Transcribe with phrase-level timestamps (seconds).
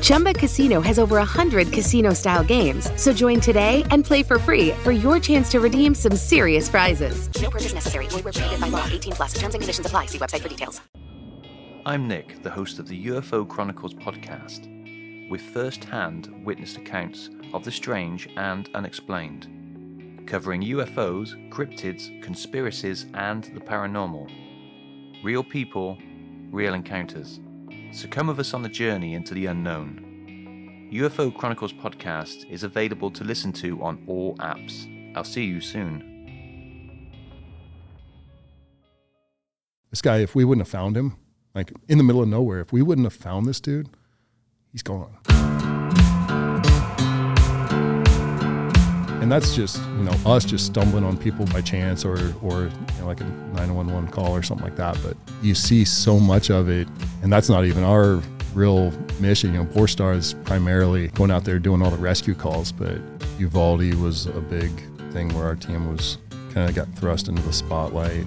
[0.00, 2.90] Chumba Casino has over 100 casino style games.
[3.00, 7.28] So join today and play for free for your chance to redeem some serious prizes.
[7.40, 8.06] No purchase necessary.
[8.08, 8.86] Void where prohibited by law.
[8.86, 9.32] 18 plus.
[9.32, 10.06] Terms and conditions apply.
[10.06, 10.80] See website for details.
[11.86, 17.64] I'm Nick, the host of the UFO Chronicles podcast, with first hand witnessed accounts of
[17.64, 24.30] the strange and unexplained, covering UFOs, cryptids, conspiracies, and the paranormal.
[25.24, 25.96] Real people,
[26.50, 27.40] real encounters.
[27.90, 30.88] So come with us on the journey into the unknown.
[30.92, 34.86] UFO Chronicles podcast is available to listen to on all apps.
[35.16, 36.04] I'll see you soon.
[39.90, 41.16] This guy, if we wouldn't have found him,
[41.54, 43.88] like in the middle of nowhere, if we wouldn't have found this dude,
[44.70, 45.16] he's gone.
[49.28, 52.98] And that's just, you know, us just stumbling on people by chance or, or you
[52.98, 54.98] know, like a 911 call or something like that.
[55.02, 56.88] But you see so much of it,
[57.22, 58.22] and that's not even our
[58.54, 58.90] real
[59.20, 59.52] mission.
[59.52, 63.02] You know, BORSTAR is primarily going out there doing all the rescue calls, but
[63.38, 64.70] Uvalde was a big
[65.12, 66.16] thing where our team was
[66.54, 68.24] kind of got thrust into the spotlight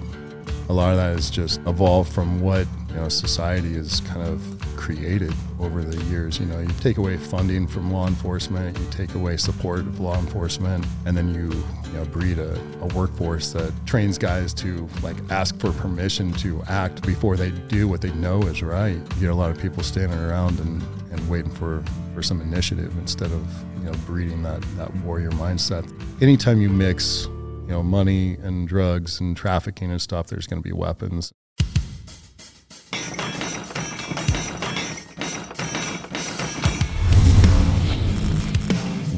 [0.68, 4.61] a lot of that is just evolved from what you know society is kind of
[4.76, 6.38] created over the years.
[6.38, 10.18] You know, you take away funding from law enforcement, you take away support of law
[10.18, 11.50] enforcement, and then you,
[11.90, 16.62] you know, breed a, a workforce that trains guys to like ask for permission to
[16.68, 18.96] act before they do what they know is right.
[18.96, 21.82] You get a lot of people standing around and, and waiting for,
[22.14, 25.90] for some initiative instead of you know breeding that, that warrior mindset.
[26.22, 27.28] Anytime you mix
[27.72, 31.32] you know, money and drugs and trafficking and stuff, there's going to be weapons.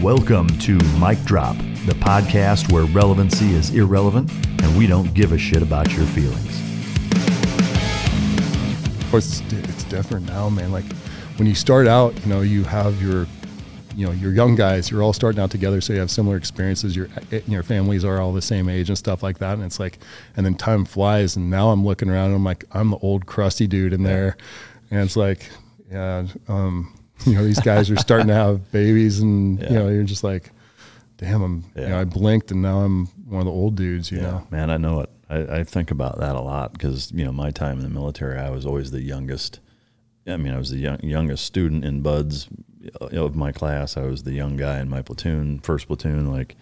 [0.05, 1.56] Welcome to Mike Drop,
[1.86, 4.30] the podcast where relevancy is irrelevant
[4.62, 6.61] and we don't give a shit about your feelings.
[9.01, 10.73] Of course, it's, it's different now, man.
[10.73, 10.84] Like
[11.36, 13.27] when you start out, you know, you have your,
[13.96, 16.95] you know, your young guys, you're all starting out together, so you have similar experiences.
[16.95, 17.08] Your
[17.46, 19.55] your families are all the same age and stuff like that.
[19.55, 20.00] And it's like,
[20.36, 23.24] and then time flies, and now I'm looking around, and I'm like, I'm the old
[23.24, 24.36] crusty dude in there,
[24.90, 25.48] and it's like,
[25.90, 26.92] yeah, um,
[27.27, 30.51] you know, these guys are starting to have babies, and you know, you're just like,
[31.17, 34.20] damn, I'm, you know, I blinked, and now I'm one of the old dudes, you
[34.20, 34.46] know.
[34.51, 35.11] man, I know it.
[35.29, 38.39] I, I think about that a lot because you know my time in the military,
[38.39, 39.61] I was always the youngest.
[40.27, 42.48] I mean, I was the young, youngest student in BUD/S
[43.12, 43.96] of my class.
[43.96, 46.56] I was the young guy in my platoon, first platoon, like,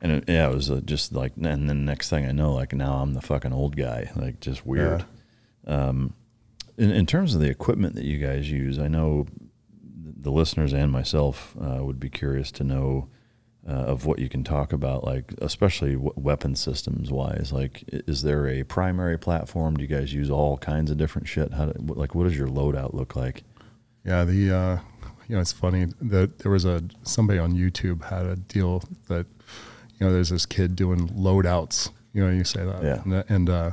[0.00, 2.72] and it, yeah, it was uh, just like, and then next thing I know, like
[2.72, 5.04] now I'm the fucking old guy, like just weird.
[5.66, 6.14] Um,
[6.76, 9.26] in, in terms of the equipment that you guys use, I know
[10.22, 13.08] the listeners and myself uh, would be curious to know
[13.68, 17.52] uh, of what you can talk about, like especially w- weapon systems wise.
[17.52, 19.76] Like, is there a primary platform?
[19.76, 21.52] Do you guys use all kinds of different shit?
[21.52, 23.44] How do, like what does your loadout look like?
[24.04, 24.78] Yeah, the uh,
[25.28, 29.26] you know it's funny that there was a somebody on YouTube had a deal that
[29.98, 31.90] you know there's this kid doing loadouts.
[32.12, 33.02] You know, you say that, Yeah.
[33.04, 33.70] and, and uh,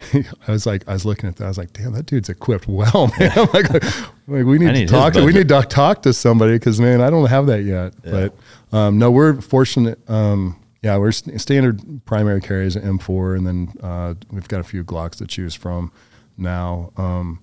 [0.48, 2.68] I was like, I was looking at that, I was like, damn, that dude's equipped
[2.68, 3.32] well, man.
[3.36, 3.84] I'm like, like,
[4.26, 7.10] we need, need to talk to, we need to talk to somebody because man, I
[7.10, 7.94] don't have that yet.
[8.02, 8.34] But
[8.72, 9.98] um, no, we're fortunate.
[10.08, 14.60] Um, yeah, we're st- standard primary carry is an M4, and then uh, we've got
[14.60, 15.90] a few Glocks to choose from
[16.36, 16.92] now.
[16.98, 17.40] Um,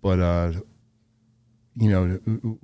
[0.00, 0.52] but uh,
[1.76, 2.58] you know,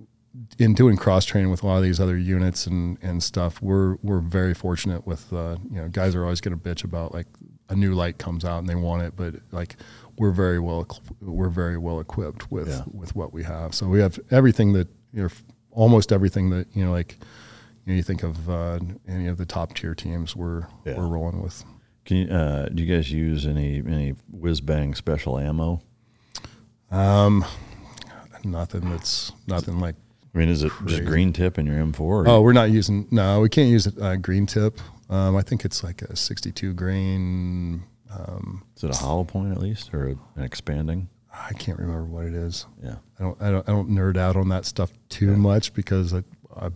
[0.59, 3.97] in doing cross training with a lot of these other units and, and stuff, we're
[4.03, 7.27] we're very fortunate with uh, you know guys are always going to bitch about like
[7.69, 9.77] a new light comes out and they want it, but like
[10.19, 10.87] we're very well
[11.21, 12.83] we're very well equipped with Yeah.
[12.93, 13.75] with what we have.
[13.75, 15.29] So we have everything that you know,
[15.71, 17.17] almost everything that you know like
[17.85, 20.97] you know you think of uh, any of the top tier teams we're Yeah.
[20.97, 21.65] we're rolling with.
[22.05, 25.83] Can you, uh, do you guys use any any whiz bang special ammo?
[26.91, 27.45] Um,
[28.45, 29.95] nothing that's nothing like
[30.35, 32.01] I mean, is it just green tip in your M4?
[32.01, 33.09] or- Oh, we're not using.
[33.11, 34.79] No, we can't use a uh, green tip.
[35.11, 37.83] Um, I think it's like a 62 grain.
[38.11, 41.09] Um, is it a hollow point at least, or an expanding?
[41.33, 42.67] I can't remember what it is.
[42.83, 42.97] Yeah.
[43.19, 43.43] I don't.
[43.43, 43.69] I don't.
[43.69, 46.23] I don't nerd out on that stuff too much because I,
[46.57, 46.71] I,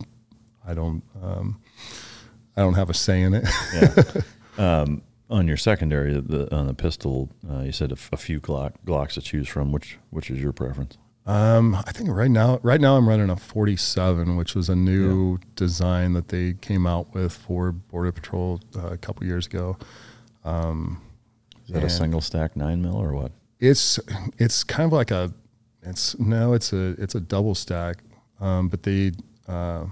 [0.65, 1.03] I don't.
[1.21, 1.59] Um,
[2.55, 3.47] I don't have a say in it.
[3.73, 4.21] Yeah.
[4.81, 8.39] um, on your secondary, the, on the pistol, uh, you said a, f- a few
[8.39, 9.71] Glock, Glocks to choose from.
[9.71, 10.97] Which which is your preference?
[11.25, 15.39] Um, I think right now, right now I'm running a 47, which was a new
[15.55, 19.77] design that they came out with for Border Patrol uh, a couple years ago.
[20.43, 21.01] Um,
[21.67, 23.31] Is that a single stack nine mil or what?
[23.63, 23.97] it's
[24.37, 25.33] it's kind of like a
[25.81, 28.03] it's no it's a it's a double stack,
[28.41, 29.11] um, but they
[29.47, 29.85] uh,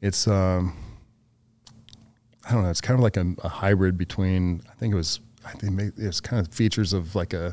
[0.00, 0.76] it's um,
[2.48, 5.18] I don't know it's kind of like a, a, hybrid between I think it was
[5.44, 7.52] I think it's kind of features of like a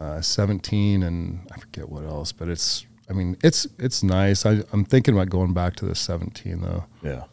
[0.00, 4.46] uh, 17 and I forget what else, but it's I mean it's it's nice.
[4.46, 6.84] I, I'm thinking about going back to the 17 though.
[7.02, 7.24] Yeah.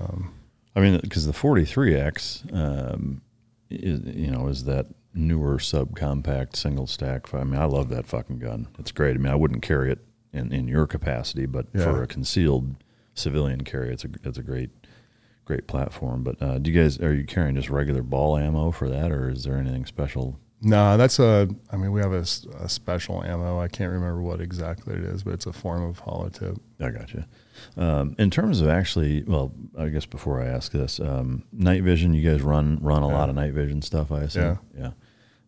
[0.00, 0.34] Um,
[0.76, 3.20] I mean, because the 43X, um,
[3.68, 7.34] is, you know, is that newer subcompact single stack.
[7.34, 8.68] I mean, I love that fucking gun.
[8.78, 9.16] It's great.
[9.16, 9.98] I mean, I wouldn't carry it
[10.32, 11.84] in, in your capacity, but yeah.
[11.84, 12.76] for a concealed
[13.14, 14.70] civilian carry, it's a it's a great
[15.44, 16.22] great platform.
[16.22, 19.30] But uh, do you guys are you carrying just regular ball ammo for that, or
[19.30, 20.38] is there anything special?
[20.60, 21.48] No, that's a.
[21.70, 22.24] I mean, we have a,
[22.60, 23.60] a special ammo.
[23.60, 26.56] I can't remember what exactly it is, but it's a form of hollow tip.
[26.80, 27.24] I got you.
[27.76, 32.12] Um, in terms of actually, well, I guess before I ask this, um, night vision,
[32.12, 33.14] you guys run run a yeah.
[33.16, 34.58] lot of night vision stuff, I assume.
[34.76, 34.90] Yeah.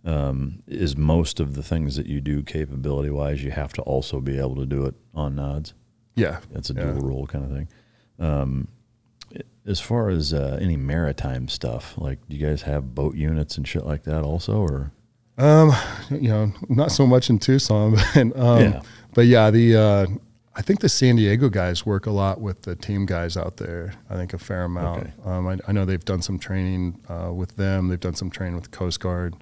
[0.05, 0.29] Yeah.
[0.29, 4.21] Um, is most of the things that you do capability wise, you have to also
[4.21, 5.75] be able to do it on nods.
[6.15, 6.85] Yeah, it's a yeah.
[6.85, 7.69] dual role kind of thing.
[8.19, 8.69] Um,
[9.67, 13.67] as far as uh, any maritime stuff, like do you guys have boat units and
[13.67, 14.93] shit like that also, or?
[15.41, 15.73] Um,
[16.11, 18.83] you know, not so much in Tucson, but um, yeah.
[19.15, 20.07] but yeah, the uh,
[20.55, 23.95] I think the San Diego guys work a lot with the team guys out there.
[24.11, 25.01] I think a fair amount.
[25.01, 25.13] Okay.
[25.25, 27.89] Um, I, I, know they've done some training uh, with them.
[27.89, 29.37] They've done some training with the Coast Guard.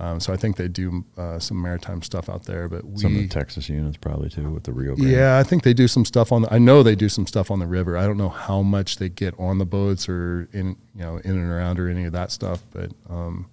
[0.00, 2.68] Um, so I think they do uh, some maritime stuff out there.
[2.68, 5.10] But we, some of the Texas units probably too with the Rio Grande.
[5.10, 6.42] Yeah, I think they do some stuff on.
[6.42, 7.96] The, I know they do some stuff on the river.
[7.96, 11.32] I don't know how much they get on the boats or in you know in
[11.32, 12.62] and around or any of that stuff.
[12.72, 13.50] But um,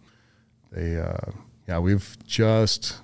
[0.72, 1.32] they, uh,
[1.68, 2.98] yeah, we've just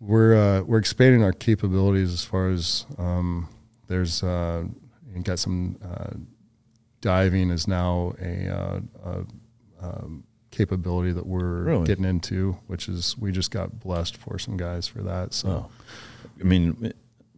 [0.00, 3.48] we're uh, we're expanding our capabilities as far as um,
[3.88, 4.64] there's uh,
[5.22, 6.10] got some uh,
[7.00, 11.86] diving is now a, uh, a um, capability that we're really?
[11.86, 15.34] getting into, which is we just got blessed for some guys for that.
[15.34, 15.70] So, oh.
[16.40, 16.92] I mean,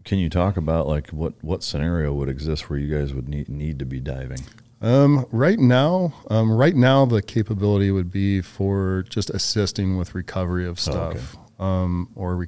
[0.05, 3.49] can you talk about like what what scenario would exist where you guys would need
[3.49, 4.41] need to be diving?
[4.85, 10.67] Um, right now, um, right now the capability would be for just assisting with recovery
[10.67, 11.85] of stuff, oh, okay.
[11.85, 12.47] um, or re,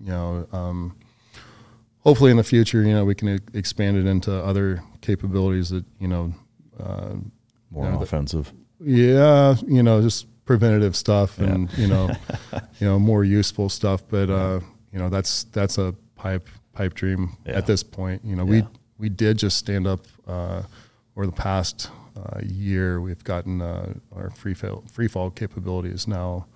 [0.00, 0.96] you know, um,
[2.00, 6.08] hopefully in the future, you know, we can expand it into other capabilities that you
[6.08, 6.34] know,
[6.80, 7.14] uh,
[7.70, 8.52] more you know, offensive.
[8.80, 12.10] Yeah, you know, just preventative stuff and you know,
[12.80, 14.02] you know, more useful stuff.
[14.08, 14.58] But uh,
[14.92, 17.52] you know, that's that's a pipe pipe dream yeah.
[17.52, 18.24] at this point.
[18.24, 18.50] You know, yeah.
[18.50, 18.66] we
[18.98, 20.62] we did just stand up uh,
[21.16, 23.00] over the past uh, year.
[23.00, 26.46] We've gotten uh, our free fall free fall capability is now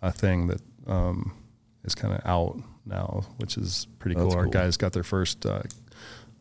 [0.00, 1.34] a thing that um,
[1.84, 4.34] is kind of out now, which is pretty cool.
[4.34, 5.62] Our guys got their first uh,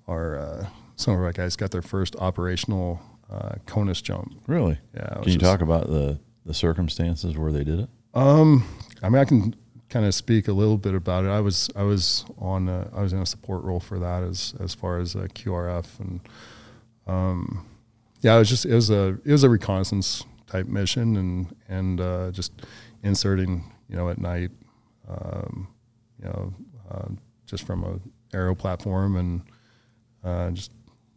[0.08, 4.34] our uh, some of our guys got their first operational uh, CONUS jump.
[4.48, 4.78] Really?
[4.94, 5.20] Yeah.
[5.22, 7.90] Can you just, talk about the the circumstances where they did it?
[8.14, 8.68] Um,
[9.02, 9.56] I mean, I can
[9.90, 11.30] kind of speak a little bit about it.
[11.30, 14.54] I was I was on a, I was in a support role for that as
[14.60, 16.22] as far as a QRF and
[17.12, 17.66] um,
[18.22, 22.00] yeah, it was just it was a it was a reconnaissance type mission and and
[22.00, 22.54] uh, just
[23.04, 24.52] inserting you know at night,
[25.10, 25.68] um,
[26.20, 26.54] you know,
[26.90, 27.08] uh,
[27.46, 28.00] just from a
[28.36, 29.42] aero platform and
[30.24, 30.72] uh, just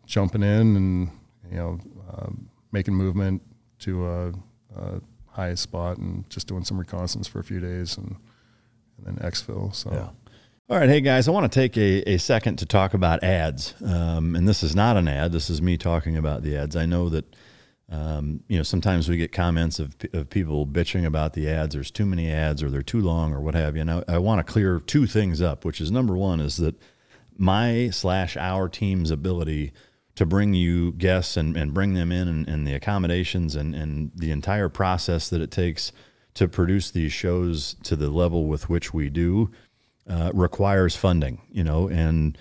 [0.07, 1.11] jumping in and
[1.51, 1.79] you know
[2.13, 3.43] um, making movement
[3.79, 4.33] to a,
[4.77, 8.17] a highest spot and just doing some reconnaissance for a few days and,
[8.99, 9.75] and then exfil.
[9.75, 9.93] So.
[9.93, 10.09] Yeah.
[10.71, 13.75] All right, hey guys, I want to take a, a second to talk about ads.
[13.85, 16.75] Um, and this is not an ad, this is me talking about the ads.
[16.75, 17.37] I know that,
[17.91, 21.75] um, you know, sometimes we get comments of, of people bitching about the ads.
[21.75, 23.83] There's too many ads or they're too long or what have you.
[23.83, 26.81] And I, I want to clear two things up, which is number one is that
[27.37, 29.71] my slash our team's ability
[30.15, 34.13] to bring you guests and, and bring them in and, and the accommodations and, and
[34.15, 35.93] the entire process that it takes
[36.33, 39.51] to produce these shows to the level with which we do
[40.09, 42.37] uh, requires funding, you know, and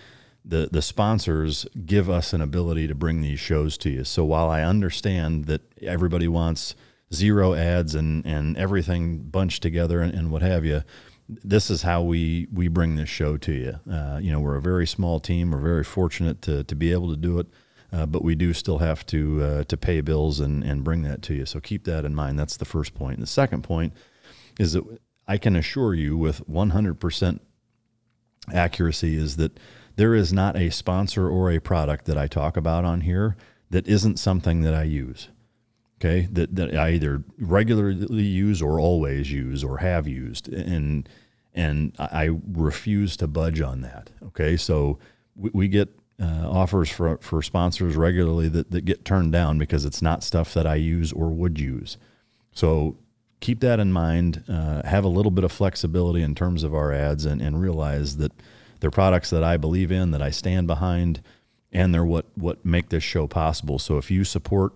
[0.46, 4.04] the the sponsors give us an ability to bring these shows to you.
[4.04, 6.76] So while I understand that everybody wants
[7.14, 10.84] zero ads and and everything bunched together and, and what have you,
[11.30, 13.80] this is how we we bring this show to you.
[13.90, 15.52] Uh, you know, we're a very small team.
[15.52, 17.48] We're very fortunate to to be able to do it.
[17.92, 21.22] Uh, but we do still have to uh, to pay bills and, and bring that
[21.22, 21.46] to you.
[21.46, 22.40] So keep that in mind.
[22.40, 23.20] That's the first point.
[23.20, 23.94] The second point
[24.60, 24.84] is that
[25.28, 27.40] I can assure you with 100%
[28.52, 29.60] accuracy is that
[29.96, 33.36] there is not a sponsor or a product that I talk about on here
[33.70, 35.30] that isn't something that I use.
[36.00, 41.08] Okay, that, that I either regularly use or always use or have used, and
[41.54, 44.10] and I refuse to budge on that.
[44.28, 45.00] Okay, so
[45.36, 45.90] we, we get
[46.22, 50.54] uh, offers for for sponsors regularly that, that get turned down because it's not stuff
[50.56, 51.98] that I use or would use.
[52.52, 52.98] So
[53.44, 54.44] keep that in mind.
[54.48, 58.18] Uh, have a little bit of flexibility in terms of our ads, and, and realize
[58.18, 58.32] that
[58.80, 61.22] they're products that I believe in, that I stand behind,
[61.72, 63.78] and they're what what make this show possible.
[63.80, 64.74] So if you support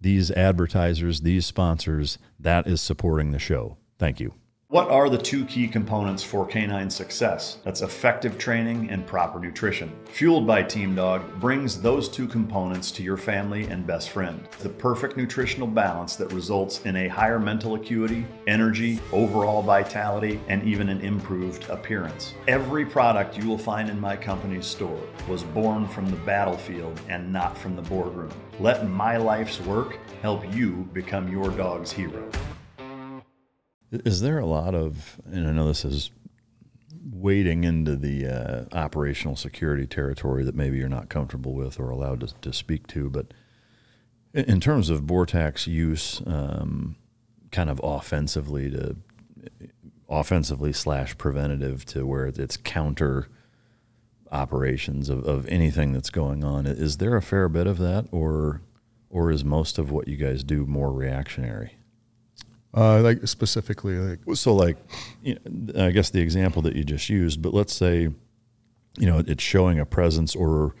[0.00, 3.76] these advertisers, these sponsors, that is supporting the show.
[3.98, 4.34] Thank you.
[4.70, 7.58] What are the two key components for canine success?
[7.64, 9.90] That's effective training and proper nutrition.
[10.04, 14.46] Fueled by Team Dog brings those two components to your family and best friend.
[14.60, 20.62] The perfect nutritional balance that results in a higher mental acuity, energy, overall vitality, and
[20.62, 22.34] even an improved appearance.
[22.46, 27.32] Every product you will find in my company's store was born from the battlefield and
[27.32, 28.30] not from the boardroom.
[28.60, 32.30] Let my life's work help you become your dog's hero.
[33.92, 36.10] Is there a lot of, and I know this is
[37.12, 42.20] wading into the uh, operational security territory that maybe you're not comfortable with or allowed
[42.20, 43.32] to, to speak to, but
[44.32, 46.96] in terms of BORTAC's use, um,
[47.50, 48.96] kind of offensively to
[50.08, 53.28] offensively slash preventative to where it's counter
[54.32, 56.66] operations of, of anything that's going on.
[56.66, 58.60] Is there a fair bit of that, or
[59.08, 61.74] or is most of what you guys do more reactionary?
[62.72, 64.76] Uh, like specifically, like so, like
[65.22, 68.02] you know, I guess the example that you just used, but let's say,
[68.96, 70.76] you know, it's showing a presence or,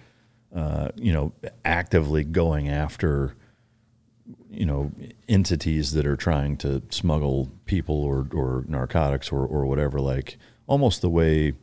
[0.54, 1.32] uh, you know,
[1.64, 3.34] actively going after,
[4.48, 4.92] you know,
[5.28, 11.00] entities that are trying to smuggle people or or narcotics or or whatever, like almost
[11.00, 11.54] the way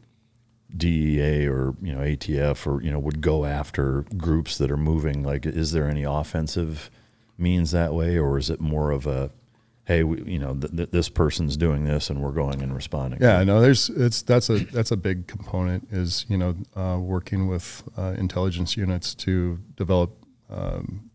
[0.75, 5.23] DEA or you know ATF or you know would go after groups that are moving.
[5.23, 6.91] Like, is there any offensive
[7.37, 9.31] means that way, or is it more of a
[9.87, 13.21] hey, we, you know, th- th- this person's doing this, and we're going and responding.
[13.21, 17.47] Yeah, no, there's it's that's a that's a big component is you know uh, working
[17.47, 20.11] with uh, intelligence units to develop.
[20.49, 21.09] Um,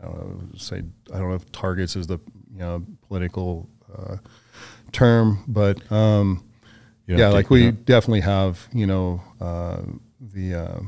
[0.00, 2.18] I don't know, say I don't know if targets is the
[2.52, 4.16] you know political uh,
[4.92, 6.44] term, but um,
[7.06, 9.82] yeah, like we definitely have you know uh,
[10.20, 10.80] the uh,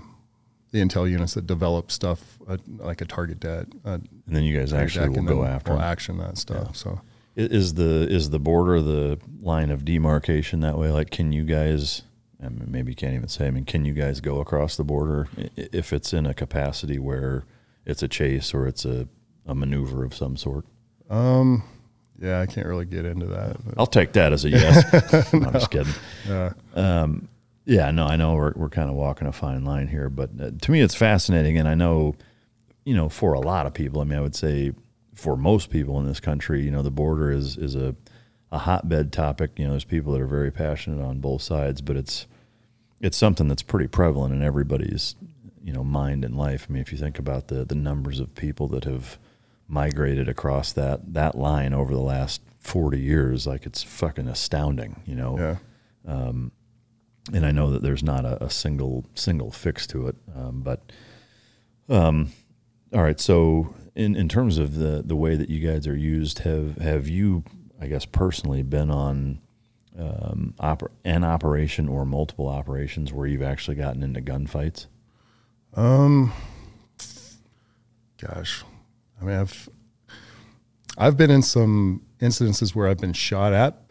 [0.71, 4.73] the intel units that develop stuff uh, like a target debt, and then you guys
[4.73, 6.67] actually will go after will action that stuff.
[6.69, 6.73] Yeah.
[6.73, 7.00] So
[7.37, 10.91] is the is the border the line of demarcation that way?
[10.91, 12.03] Like, can you guys?
[12.43, 13.47] I mean, maybe you can't even say.
[13.47, 17.45] I mean, can you guys go across the border if it's in a capacity where
[17.87, 19.09] it's a chase or it's a,
[19.47, 20.64] a maneuver of some sort?
[21.09, 21.62] Um,
[22.21, 23.57] yeah, I can't really get into that.
[23.64, 23.75] But.
[23.79, 25.33] I'll take that as a yes.
[25.33, 25.47] no.
[25.47, 25.95] I'm just kidding.
[26.29, 26.53] Yeah.
[26.75, 27.29] Um,
[27.67, 30.50] yeah, no, I know we're we're kind of walking a fine line here, but uh,
[30.61, 32.14] to me, it's fascinating, and I know,
[32.85, 34.73] you know, for a lot of people, I mean, I would say
[35.25, 37.97] for most people in this country, you know, the border is is a
[38.52, 39.52] a hotbed topic.
[39.57, 42.26] You know, there's people that are very passionate on both sides, but it's
[43.00, 45.16] it's something that's pretty prevalent in everybody's
[45.62, 46.66] you know mind and life.
[46.69, 49.19] I mean, if you think about the the numbers of people that have
[49.66, 55.00] migrated across that that line over the last 40 years, like it's fucking astounding.
[55.07, 55.38] You know.
[55.38, 55.57] Yeah.
[56.07, 56.52] Um,
[57.33, 60.93] and I know that there's not a, a single single fix to it, um, but
[61.88, 62.31] um,
[62.95, 63.19] all right.
[63.21, 67.09] So in in terms of the the way that you guys are used, have have
[67.09, 67.45] you,
[67.81, 69.41] I guess, personally been on
[69.99, 74.87] um, oper- an operation or multiple operations where you've actually gotten into gunfights?
[75.75, 76.33] Um,
[78.21, 78.65] gosh,
[79.21, 79.69] I mean, I've
[80.97, 83.83] I've been in some incidences where I've been shot at,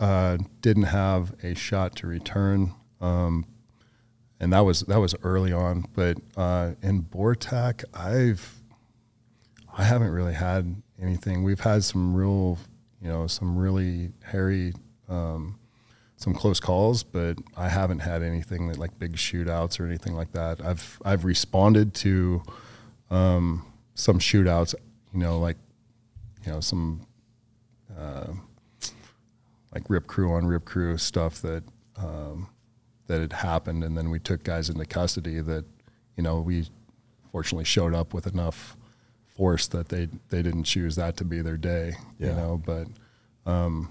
[0.00, 3.46] uh, didn't have a shot to return, um,
[4.40, 5.84] and that was that was early on.
[5.94, 8.54] But uh, in BORTAC, I've
[9.76, 11.42] I haven't really had anything.
[11.42, 12.58] We've had some real,
[13.00, 14.72] you know, some really hairy,
[15.08, 15.58] um,
[16.16, 20.32] some close calls, but I haven't had anything that like big shootouts or anything like
[20.32, 20.64] that.
[20.64, 22.42] I've I've responded to
[23.10, 23.64] um,
[23.94, 24.74] some shootouts,
[25.12, 25.56] you know, like
[26.44, 27.06] you know some
[27.98, 28.32] uh,
[29.74, 31.64] like rip crew on rip crew stuff that
[31.96, 32.48] um,
[33.08, 35.64] that had happened, and then we took guys into custody that
[36.16, 36.66] you know we
[37.32, 38.76] fortunately showed up with enough
[39.36, 42.28] force that they they didn't choose that to be their day, yeah.
[42.28, 42.62] you know.
[42.64, 42.86] But
[43.50, 43.90] um,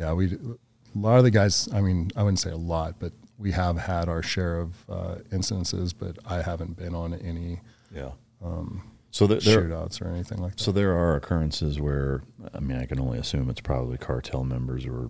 [0.00, 1.68] yeah, we a lot of the guys.
[1.72, 5.16] I mean, I wouldn't say a lot, but we have had our share of uh,
[5.32, 7.60] instances, but I haven't been on any.
[7.94, 8.10] Yeah.
[8.42, 10.60] Um, so there, shootouts or anything like that.
[10.60, 14.86] So there are occurrences where I mean I can only assume it's probably cartel members
[14.86, 15.08] or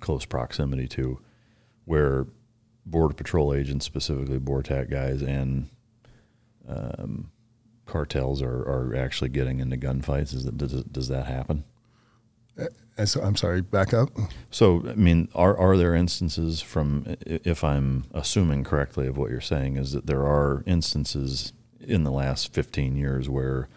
[0.00, 1.20] close proximity to
[1.84, 2.26] where
[2.84, 5.68] border patrol agents, specifically BORTAC guys, and
[6.68, 7.30] um,
[7.86, 10.34] cartels are, are actually getting into gunfights?
[10.34, 11.64] Is that, does, does that happen?
[12.58, 14.10] Uh, so, I'm sorry, back up.
[14.50, 19.40] So, I mean, are, are there instances from, if I'm assuming correctly of what you're
[19.40, 23.68] saying, is that there are instances in the last 15 years where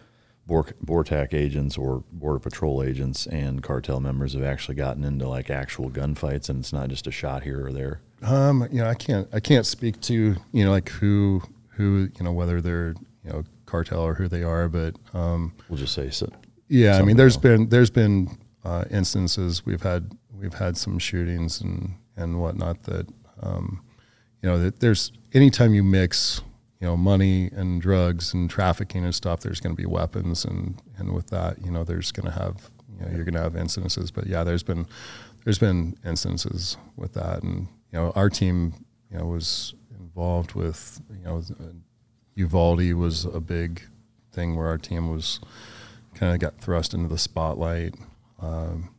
[0.48, 5.90] BORTAC agents or Border Patrol agents and cartel members have actually gotten into like actual
[5.90, 8.02] gunfights, and it's not just a shot here or there.
[8.26, 12.24] Um, you know, I can't I can't speak to you know like who who you
[12.24, 16.10] know whether they're you know cartel or who they are, but um, we'll just say
[16.10, 16.32] so.
[16.68, 21.62] Yeah, I mean, there's been there's been uh, instances we've had we've had some shootings
[21.62, 23.08] and and whatnot that
[23.42, 23.82] um,
[24.42, 26.42] you know that there's anytime you mix
[26.80, 30.82] you know money and drugs and trafficking and stuff, there's going to be weapons and
[30.98, 33.54] and with that, you know, there's going to have you know you're going to have
[33.54, 34.12] incidences.
[34.14, 34.88] But yeah, there's been
[35.44, 38.74] there's been instances with that, and you know, our team
[39.10, 41.42] you know was involved with you know
[42.36, 43.82] Uvalde was a big
[44.34, 45.40] thing where our team was
[46.14, 47.96] kind of got thrust into the spotlight,
[48.42, 48.94] um,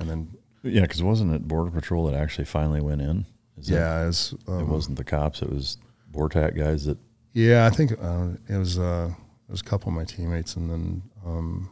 [0.00, 0.28] and then
[0.64, 3.24] yeah, because wasn't it Border Patrol that actually finally went in?
[3.56, 5.78] Is yeah, it, was, um, it wasn't the cops; it was
[6.10, 6.98] BORTAC guys that
[7.34, 9.10] yeah, I think uh, it was uh,
[9.48, 11.70] it was a couple of my teammates, and then um,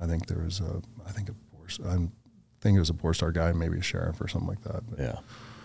[0.00, 1.34] I think there was a I think a
[1.88, 1.96] I
[2.60, 4.88] think it was a BORSTAR guy, maybe a sheriff or something like that.
[4.88, 5.00] But.
[5.00, 5.18] Yeah,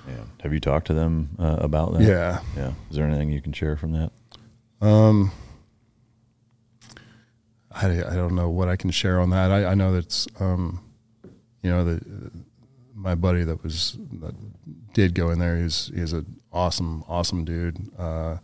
[0.10, 0.24] yeah.
[0.42, 2.02] Have you talked to them uh, about that?
[2.02, 2.74] Yeah, yeah.
[2.90, 4.12] Is there anything you can share from that?
[4.82, 5.32] Um,
[7.72, 9.52] I, I don't know what I can share on that.
[9.52, 10.84] I, I know that's um,
[11.62, 12.04] you know that
[12.96, 14.34] my buddy that was that
[14.94, 15.58] did go in there.
[15.58, 17.78] He's he's an awesome awesome dude.
[17.98, 18.38] Uh,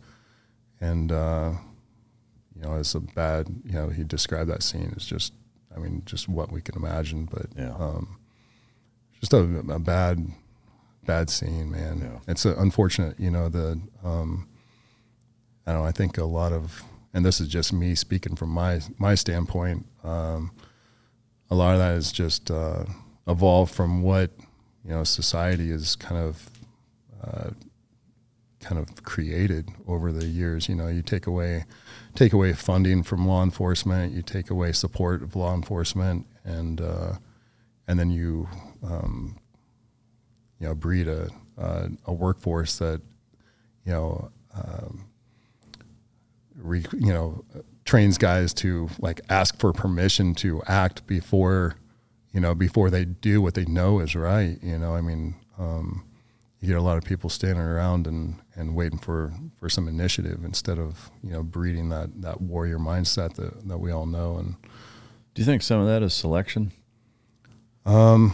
[0.80, 1.52] and uh,
[2.54, 3.48] you know, it's a bad.
[3.64, 5.32] You know, he described that scene as just,
[5.74, 7.74] I mean, just what we can imagine, but yeah.
[7.74, 8.18] um,
[9.20, 10.26] just a, a, bad,
[11.06, 12.00] bad scene, man.
[12.00, 12.32] Yeah.
[12.32, 13.18] It's unfortunate.
[13.18, 14.48] You know, the um,
[15.66, 15.86] I don't know.
[15.86, 16.82] I think a lot of,
[17.14, 19.86] and this is just me speaking from my my standpoint.
[20.04, 20.52] Um,
[21.50, 22.84] a lot of that is just uh,
[23.26, 24.30] evolved from what
[24.84, 26.50] you know society is kind of
[27.22, 27.50] uh,
[28.60, 30.68] kind of created over the years.
[30.68, 31.64] You know, you take away
[32.14, 37.14] take away funding from law enforcement, you take away support of law enforcement, and uh,
[37.86, 38.48] and then you
[38.82, 39.38] um,
[40.58, 43.00] you know breed a uh, a workforce that
[43.84, 45.06] you know um,
[46.56, 47.44] re, you know
[47.84, 51.76] trains guys to like ask for permission to act before
[52.32, 54.58] you know before they do what they know is right.
[54.62, 55.34] You know, I mean.
[55.58, 56.04] Um,
[56.60, 60.44] you get a lot of people standing around and, and waiting for, for some initiative
[60.44, 64.36] instead of you know breeding that, that warrior mindset that, that we all know.
[64.38, 64.56] And
[65.34, 66.72] do you think some of that is selection?
[67.84, 68.32] Um,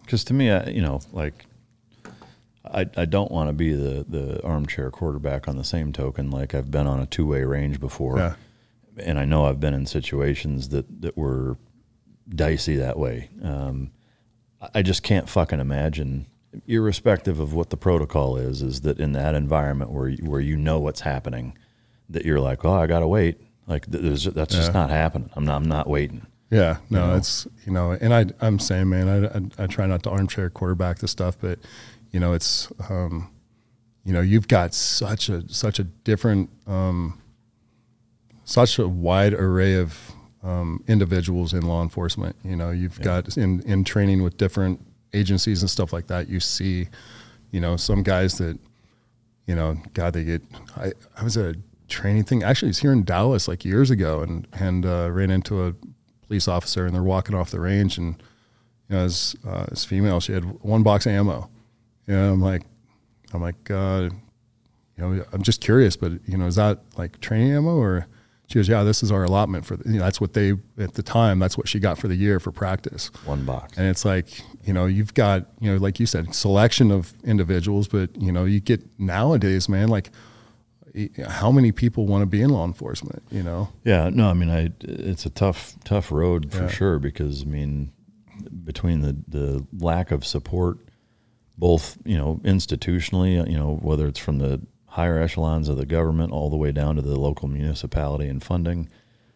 [0.00, 1.44] because to me, I, you know, like
[2.72, 6.30] I, I don't want to be the, the armchair quarterback on the same token.
[6.30, 8.34] Like I've been on a two way range before, yeah.
[8.98, 11.56] and I know I've been in situations that that were
[12.28, 13.30] dicey that way.
[13.42, 13.90] Um,
[14.74, 16.26] I just can't fucking imagine
[16.66, 20.56] irrespective of what the protocol is, is that in that environment where you, where you
[20.56, 21.56] know what's happening,
[22.08, 23.40] that you're like, oh, I gotta wait.
[23.66, 24.44] Like that's yeah.
[24.46, 25.30] just not happening.
[25.34, 25.56] I'm not.
[25.56, 26.26] I'm not waiting.
[26.50, 27.16] Yeah, no, you know?
[27.16, 30.48] it's you know, and I I'm saying, man, I, I, I try not to armchair
[30.48, 31.58] quarterback the stuff, but
[32.12, 33.30] you know, it's um,
[34.04, 37.20] you know, you've got such a such a different um,
[38.44, 42.36] such a wide array of um, individuals in law enforcement.
[42.44, 43.04] You know, you've yeah.
[43.04, 44.80] got in in training with different
[45.12, 46.88] agencies and stuff like that, you see,
[47.50, 48.58] you know, some guys that,
[49.46, 50.42] you know, God, they get.
[50.76, 52.42] I, I was at a training thing.
[52.42, 55.74] Actually, it's here in Dallas like years ago, and and uh, ran into a
[56.26, 58.22] police officer, and they're walking off the range, and
[58.88, 61.48] you know, as uh, as female, she had one box of ammo.
[62.08, 62.62] You know, I'm like,
[63.32, 64.10] I'm like, uh,
[64.96, 68.08] you know, I'm just curious, but you know, is that like training ammo or?
[68.50, 69.76] She goes, yeah, this is our allotment for.
[69.76, 71.38] The, you know, that's what they at the time.
[71.38, 73.10] That's what she got for the year for practice.
[73.26, 73.76] One box.
[73.76, 77.88] And it's like, you know, you've got, you know, like you said, selection of individuals,
[77.88, 80.10] but you know, you get nowadays, man, like
[81.26, 83.68] how many people want to be in law enforcement, you know?
[83.84, 86.68] Yeah, no, I mean, I, it's a tough, tough road for yeah.
[86.68, 87.92] sure, because I mean,
[88.64, 90.78] between the, the lack of support,
[91.58, 96.32] both, you know, institutionally, you know, whether it's from the higher echelons of the government
[96.32, 98.88] all the way down to the local municipality and funding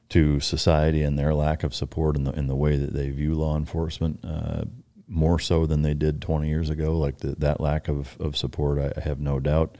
[0.08, 3.34] to society and their lack of support in the, in the way that they view
[3.34, 4.62] law enforcement, uh,
[5.08, 6.96] more so than they did 20 years ago.
[6.96, 9.76] Like the, that lack of, of support, I, I have no doubt.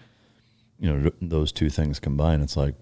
[0.78, 2.74] You know, those two things combined, it's like,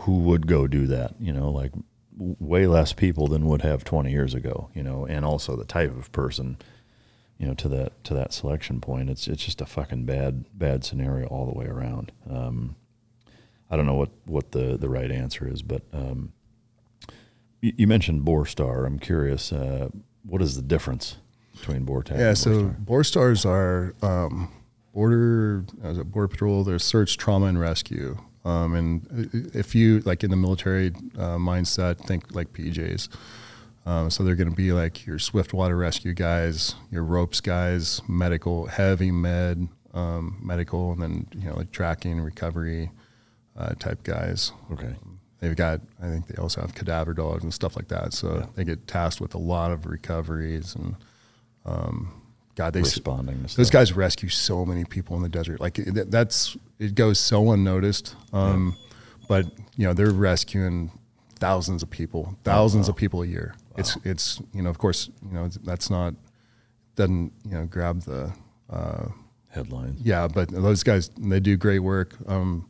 [0.00, 1.14] who would go do that?
[1.20, 1.72] You know, like
[2.16, 5.96] way less people than would have 20 years ago, you know, and also the type
[5.96, 6.58] of person,
[7.40, 10.84] you know, to that, to that selection point, it's, it's just a fucking bad, bad
[10.84, 12.12] scenario all the way around.
[12.30, 12.76] Um,
[13.70, 16.32] I don't know what, what the, the right answer is, but, um,
[17.62, 18.86] you, you mentioned BORSTAR.
[18.86, 19.88] I'm curious, uh,
[20.22, 21.16] what is the difference
[21.58, 22.18] between BORTAC.
[22.18, 24.52] Yeah, so BORSTARs are um,
[24.92, 26.62] border as a border patrol.
[26.62, 28.18] There's search, trauma, and rescue.
[28.44, 33.08] Um, and if you like in the military uh, mindset, think like PJs.
[33.86, 38.02] Um, so they're going to be like your swift water rescue guys, your ropes guys,
[38.06, 42.90] medical, heavy med, um, medical, and then you know like tracking, recovery
[43.56, 44.52] uh, type guys.
[44.72, 44.94] Okay.
[45.40, 48.12] They've got, I think they also have cadaver dogs and stuff like that.
[48.12, 48.46] So Yeah.
[48.56, 50.96] they get tasked with a lot of recoveries and,
[51.64, 52.12] um,
[52.56, 55.60] God, they Responding to those guys rescue so many people in the desert.
[55.60, 58.14] Like that's it goes so unnoticed.
[58.34, 58.76] Um,
[59.28, 60.90] But you know they're rescuing
[61.40, 63.54] thousands of people, thousands of people a year.
[63.76, 66.14] It's it's you know of course you know that's not
[66.96, 68.32] doesn't you know grab the
[68.68, 69.08] uh,
[69.48, 70.00] Headlines.
[70.02, 72.14] yeah, but those guys they do great work.
[72.28, 72.68] Um,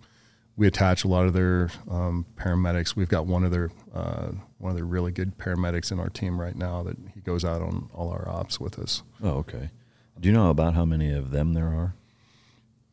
[0.56, 2.96] we attach a lot of their um, paramedics.
[2.96, 6.40] We've got one of their uh, one of their really good paramedics in our team
[6.40, 9.02] right now that he goes out on all our ops with us.
[9.22, 9.70] Oh, okay.
[10.18, 11.94] Do you know about how many of them there are?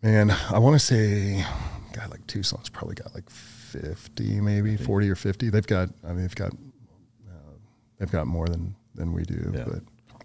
[0.01, 1.45] Man, I want to say,
[1.93, 3.29] God, like Tucson's probably got like
[3.67, 5.49] fifty, maybe forty or fifty.
[5.49, 7.53] They've got, I mean, they've got, uh,
[7.97, 9.51] they've got more than than we do.
[9.55, 9.63] Yeah.
[9.65, 9.79] But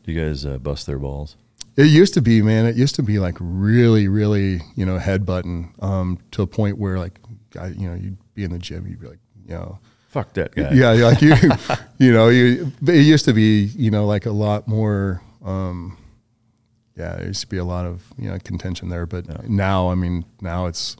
[0.04, 1.36] Do you guys uh, bust their balls?
[1.76, 2.66] it used to be, man.
[2.66, 6.98] It used to be like really, really, you know, headbutting um, to a point where
[6.98, 7.18] like,
[7.58, 9.78] I, you know, you'd be in the gym, you'd be like, you know,
[10.08, 10.70] Fuck that guy.
[10.72, 11.34] yeah, like you,
[11.98, 12.70] you know, you.
[12.86, 15.22] It used to be, you know, like a lot more.
[15.42, 15.96] Um,
[16.94, 19.94] yeah, there used to be a lot of you know contention there, but now, I
[19.94, 20.96] mean, now it's,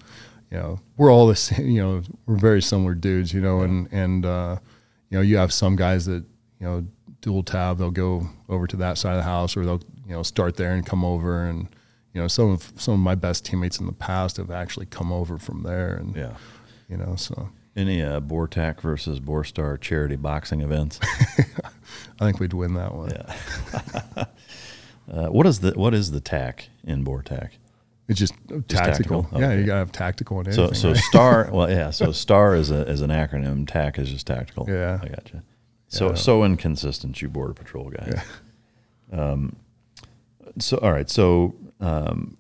[0.53, 1.67] you know, we're all the same.
[1.67, 3.33] You know, we're very similar dudes.
[3.33, 4.59] You know, and and uh,
[5.09, 6.25] you know, you have some guys that
[6.61, 6.85] you know
[7.23, 7.79] dual tab.
[7.79, 10.75] They'll go over to that side of the house, or they'll you know start there
[10.75, 11.69] and come over, and
[12.13, 15.11] you know, some of some of my best teammates in the past have actually come
[15.11, 16.37] over from there, and Yeah.
[16.89, 17.49] you know, so.
[17.75, 21.01] Any uh, Bortac versus Borstar charity boxing events?
[22.21, 23.09] I think we'd win that one.
[23.11, 24.25] Yeah.
[25.11, 27.53] uh, what is the what is the tack in Bortac?
[28.09, 28.35] It's just
[28.69, 29.23] tactical.
[29.25, 29.29] tactical?
[29.33, 29.61] Yeah, Okay.
[29.61, 30.75] you gotta have tactical in So anything.
[30.79, 30.97] so right?
[30.99, 33.67] star well yeah so star is a is an acronym.
[33.67, 34.67] Tac is just tactical.
[34.69, 34.99] Yeah.
[35.03, 35.43] I gotcha.
[35.89, 36.15] So Yeah.
[36.15, 38.21] so inconsistent, you border patrol guys.
[39.13, 39.57] Um,
[40.59, 42.37] so all right, so um,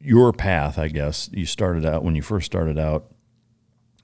[0.00, 3.06] your path, I guess, you started out when you first started out.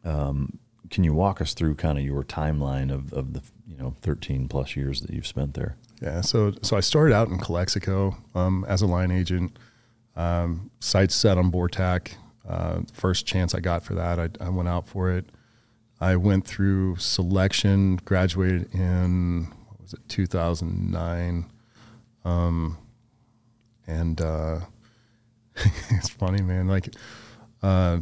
[0.05, 0.59] Um,
[0.91, 4.49] can you walk us through kind of your timeline of, of the you know thirteen
[4.49, 5.77] plus years that you've spent there?
[6.01, 6.21] yeah.
[6.21, 9.59] So so I started out in Calexico um, as a line agent.
[10.17, 12.15] Um, sights set on Bortac.
[12.47, 15.27] Uh, first chance I got for that, I, I went out for it.
[16.01, 21.47] I went through selection, graduated in what was it 2009,
[22.25, 22.77] um,
[23.87, 24.61] and uh,
[25.91, 26.67] it's funny, man.
[26.67, 26.89] Like,
[27.63, 27.99] uh,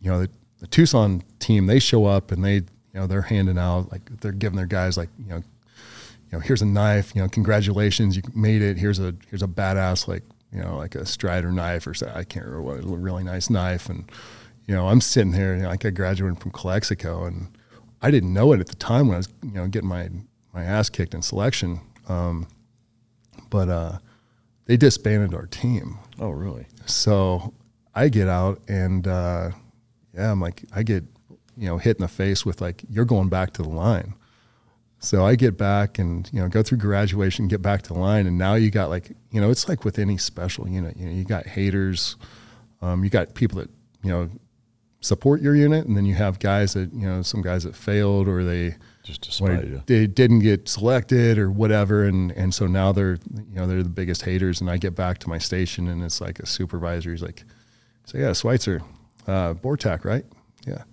[0.00, 0.30] you know, the,
[0.60, 4.32] the Tucson team, they show up and they, you know, they're handing out like they're
[4.32, 7.14] giving their guys like, you know, you know, here's a knife.
[7.14, 8.78] You know, congratulations, you made it.
[8.78, 12.24] Here's a here's a badass like you know like a Strider knife or so, I
[12.24, 13.88] can't remember what a really nice knife.
[13.88, 14.10] And
[14.66, 17.48] you know, I'm sitting here you know, like I graduated from Calexico and
[18.00, 20.08] I didn't know it at the time when I was you know getting my
[20.52, 21.80] my ass kicked in selection.
[22.08, 22.48] Um,
[23.50, 23.98] but uh,
[24.66, 25.98] they disbanded our team.
[26.18, 26.66] Oh, really?
[26.86, 27.52] So
[27.94, 29.50] I get out and uh,
[30.14, 31.04] yeah, I'm like, I get,
[31.56, 34.14] you know, hit in the face with like, you're going back to the line.
[35.04, 38.26] So I get back and, you know, go through graduation, get back to the line.
[38.28, 41.12] And now you got like, you know, it's like with any special unit, you know,
[41.12, 42.16] you got haters,
[42.80, 43.68] um, you got people that,
[44.04, 44.30] you know,
[45.00, 45.86] support your unit.
[45.86, 49.22] And then you have guys that, you know, some guys that failed or they, Just
[49.22, 49.82] despite you.
[49.86, 53.88] they didn't get selected or whatever and and so now they're you know they're the
[53.88, 57.22] biggest haters and I get back to my station and it's like a supervisor he's
[57.22, 57.42] like
[58.06, 58.80] so yeah Switzer
[59.26, 60.24] uh Bortac right
[60.64, 60.84] yeah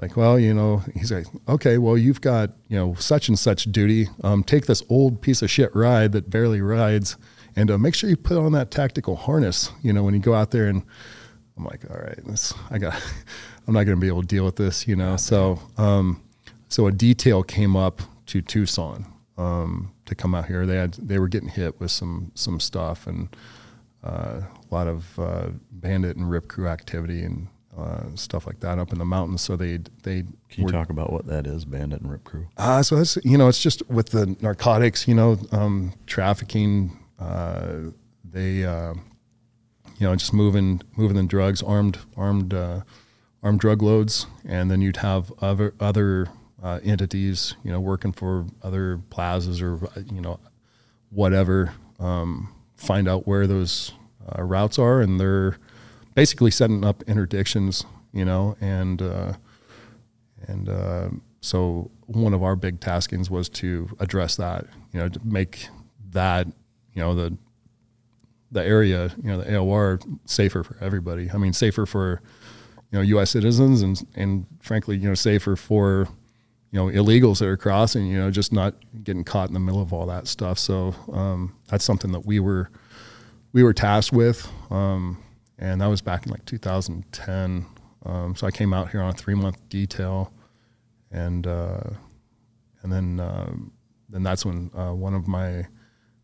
[0.00, 3.64] like well you know he's like okay well you've got you know such and such
[3.64, 7.16] duty um take this old piece of shit ride that barely rides
[7.56, 10.34] and uh, make sure you put on that tactical harness you know when you go
[10.34, 10.82] out there and
[11.56, 12.94] I'm like all right this I got
[13.66, 16.22] I'm not going to be able to deal with this you know so um
[16.68, 19.06] so a detail came up to Tucson
[19.38, 20.66] um, to come out here.
[20.66, 23.34] They had they were getting hit with some some stuff and
[24.04, 28.78] uh, a lot of uh, bandit and rip crew activity and uh, stuff like that
[28.78, 29.40] up in the mountains.
[29.42, 32.46] So they they Can you were- talk about what that is, Bandit and Rip Crew?
[32.56, 36.98] uh, so that's you know it's just with the narcotics, you know, um, trafficking.
[37.18, 37.90] Uh,
[38.24, 38.94] they uh,
[39.98, 42.80] you know just moving moving the drugs, armed armed uh,
[43.42, 46.28] armed drug loads, and then you'd have other other
[46.62, 49.78] uh, entities, you know, working for other plazas or
[50.12, 50.38] you know
[51.10, 51.72] whatever.
[52.00, 53.92] Um, find out where those
[54.28, 55.58] uh, routes are, and they're
[56.18, 59.32] basically setting up interdictions, you know, and uh,
[60.48, 61.08] and uh,
[61.40, 65.68] so one of our big taskings was to address that, you know, to make
[66.10, 66.48] that,
[66.92, 67.38] you know, the
[68.50, 71.30] the area, you know, the AOR safer for everybody.
[71.30, 72.20] I mean, safer for
[72.90, 73.30] you know U.S.
[73.30, 76.08] citizens and and frankly you know safer for
[76.72, 78.08] you know illegals that are crossing.
[78.08, 80.58] You know, just not getting caught in the middle of all that stuff.
[80.58, 82.70] So um, that's something that we were
[83.52, 85.22] we were tasked with, um,
[85.58, 87.66] and that was back in like 2010.
[88.06, 90.32] Um, so I came out here on a three month detail,
[91.10, 91.80] and uh,
[92.82, 93.72] and then um,
[94.08, 95.66] then that's when uh, one of my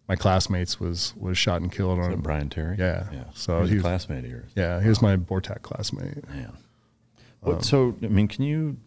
[0.09, 2.77] my classmates was was shot and killed on Brian Terry.
[2.79, 3.25] Yeah, yeah.
[3.35, 4.51] So he was a classmate of yours.
[4.55, 6.29] Yeah, he was my Bortac classmate.
[6.29, 6.57] Man.
[7.41, 8.79] What, so I mean, can you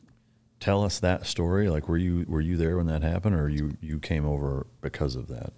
[0.60, 1.69] tell us that story?
[1.69, 5.15] Like, were you were you there when that happened, or you you came over because
[5.15, 5.53] of that?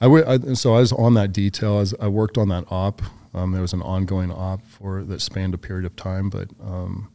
[0.00, 1.78] I, w- I so I was on that detail.
[1.78, 3.02] As I worked on that op.
[3.34, 7.10] Um, there was an ongoing op for that spanned a period of time, but um,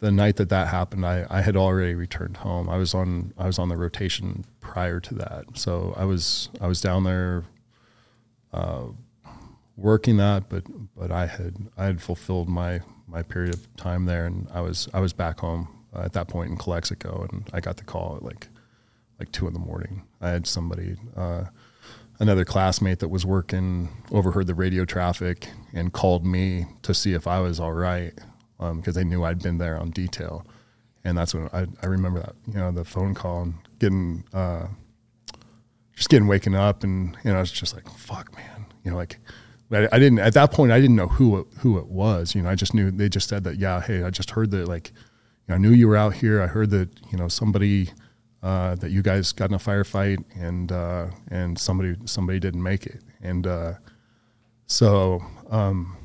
[0.00, 2.68] the night that that happened, I, I had already returned home.
[2.68, 6.66] I was on I was on the rotation prior to that, so I was I
[6.66, 7.44] was down there
[8.52, 8.86] uh,
[9.76, 10.64] working that, but
[10.96, 14.88] but I had I had fulfilled my my period of time there, and I was
[14.92, 18.16] I was back home uh, at that point in Calexico, and I got the call
[18.16, 18.48] at like
[19.18, 20.02] like two in the morning.
[20.20, 20.96] I had somebody.
[21.16, 21.44] Uh,
[22.20, 27.26] another classmate that was working overheard the radio traffic and called me to see if
[27.26, 28.12] I was all right
[28.58, 30.44] because they knew I'd been there on detail.
[31.04, 34.66] And that's when I, I remember that, you know, the phone call and getting, uh,
[35.94, 38.96] just getting waking up and, you know, I was just like, fuck, man, you know,
[38.96, 39.18] like,
[39.70, 42.42] I, I didn't, at that point, I didn't know who it, who it was, you
[42.42, 44.88] know, I just knew, they just said that, yeah, hey, I just heard that, like,
[44.88, 46.42] you know, I knew you were out here.
[46.42, 47.90] I heard that, you know, somebody,
[48.42, 52.86] uh, that you guys got in a firefight and uh, and somebody somebody didn't make
[52.86, 53.72] it and uh,
[54.66, 55.20] so
[55.50, 55.96] um,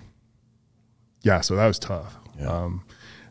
[1.21, 2.47] yeah so that was tough Yeah.
[2.47, 2.83] um,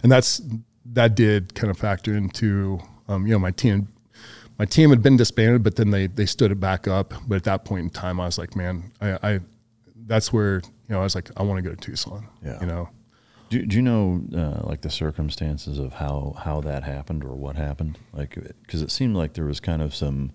[0.02, 0.40] and that's
[0.86, 3.88] that did kind of factor into um, you know my team
[4.58, 7.44] my team had been disbanded but then they they stood it back up but at
[7.44, 9.40] that point in time I was like man I, I
[10.06, 12.60] that's where you know I was like I want to go to Tucson Yeah.
[12.60, 12.88] you know
[13.52, 17.54] Do, do you know uh, like the circumstances of how how that happened or what
[17.56, 17.98] happened?
[18.14, 20.32] Like, because it seemed like there was kind of some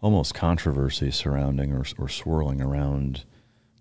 [0.00, 3.22] almost controversy surrounding or or swirling around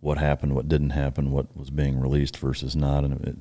[0.01, 3.36] what happened, what didn't happen, what was being released versus not, and it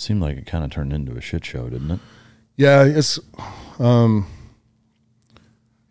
[0.00, 2.00] seemed like it kind of turned into a shit show, didn't it?
[2.56, 3.20] Yeah, it's.
[3.78, 4.26] Um,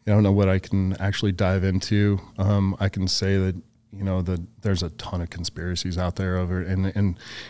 [0.07, 2.19] I don't know what I can actually dive into.
[2.39, 3.55] Um, I can say that
[3.91, 6.95] you know that there's a ton of conspiracies out there over, and and,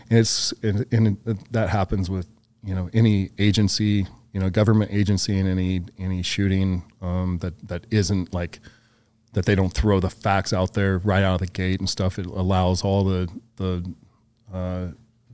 [0.10, 1.18] and it's and, and
[1.52, 2.28] that happens with
[2.64, 7.86] you know any agency, you know, government agency, and any any shooting um, that that
[7.92, 8.60] isn't like
[9.34, 12.18] that they don't throw the facts out there right out of the gate and stuff.
[12.18, 13.94] It allows all the the
[14.54, 14.88] uh,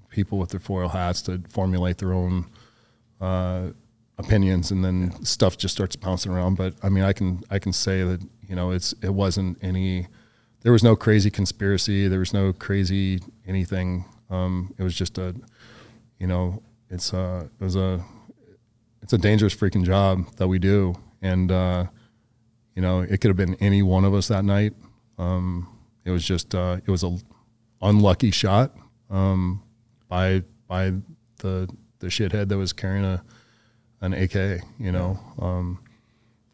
[0.09, 2.47] people with their foil hats to formulate their own
[3.21, 3.69] uh,
[4.17, 6.55] opinions, and then stuff just starts bouncing around.
[6.55, 10.07] But I mean, I can I can say that you know it's it wasn't any.
[10.65, 12.07] There was no crazy conspiracy.
[12.07, 14.03] There was no crazy anything.
[14.31, 15.35] Um, it was just a,
[16.17, 18.03] you know, it's a it was a
[19.03, 21.85] it's a dangerous freaking job that we do, and uh,
[22.75, 24.73] you know, it could have been any one of us that night.
[25.19, 25.69] Um,
[26.03, 27.15] it was just uh, it was a
[27.83, 28.75] unlucky shot
[29.11, 29.61] um,
[30.07, 30.93] by by
[31.41, 33.23] the the shithead that was carrying a
[34.01, 35.19] an AK, you know.
[35.37, 35.77] Um,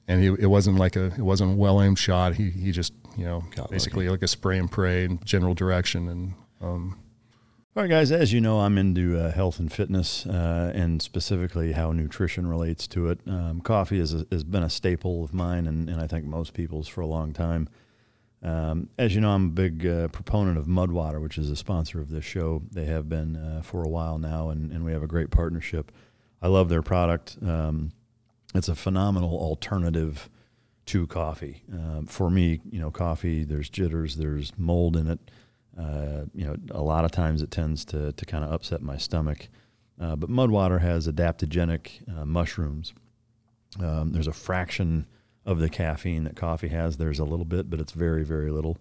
[0.10, 2.36] and he, it wasn't like a it wasn't a well aimed shot.
[2.36, 6.08] He he just you know Got basically like a spray and pray in general direction
[6.08, 6.98] and um,
[7.76, 8.12] All right, guys.
[8.12, 12.88] As you know, I'm into uh, health and fitness, uh, and specifically how nutrition relates
[12.90, 13.20] to it.
[13.28, 16.54] Um, coffee is a, has been a staple of mine, and, and I think most
[16.54, 17.68] people's for a long time.
[18.44, 22.00] Um, as you know, I'm a big uh, proponent of Mudwater, which is a sponsor
[22.00, 22.64] of this show.
[22.72, 25.92] They have been uh, for a while now, and, and we have a great partnership.
[26.42, 27.38] I love their product.
[27.46, 27.92] Um,
[28.54, 30.30] it's a phenomenal alternative
[30.88, 31.64] to coffee.
[31.72, 35.20] Um, for me, you know, coffee, there's jitters, there's mold in it.
[35.78, 38.98] Uh, you know, a lot of times it tends to, to kind of upset my
[38.98, 39.48] stomach.
[40.00, 42.94] Uh, but Mudwater has adaptogenic uh, mushrooms.
[43.80, 45.06] Um, there's a fraction
[45.46, 46.98] of the caffeine that coffee has.
[46.98, 48.78] There's a little bit, but it's very, very little.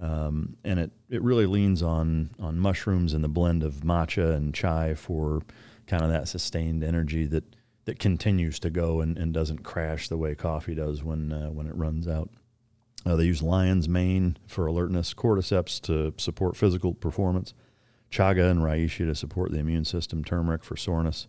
[0.00, 4.54] Um, and it, it really leans on on mushrooms and the blend of matcha and
[4.54, 5.42] chai for
[5.88, 7.44] kind of that sustained energy that
[7.88, 11.66] that continues to go and, and doesn't crash the way coffee does when uh, when
[11.66, 12.28] it runs out.
[13.06, 17.54] Uh, they use lion's mane for alertness, cordyceps to support physical performance,
[18.10, 21.28] chaga and reishi to support the immune system, turmeric for soreness,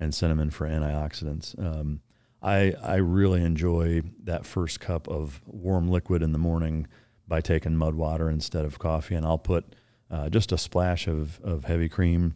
[0.00, 1.58] and cinnamon for antioxidants.
[1.62, 2.00] Um,
[2.40, 6.86] I I really enjoy that first cup of warm liquid in the morning
[7.26, 9.76] by taking mud water instead of coffee, and I'll put
[10.10, 12.34] uh, just a splash of of heavy cream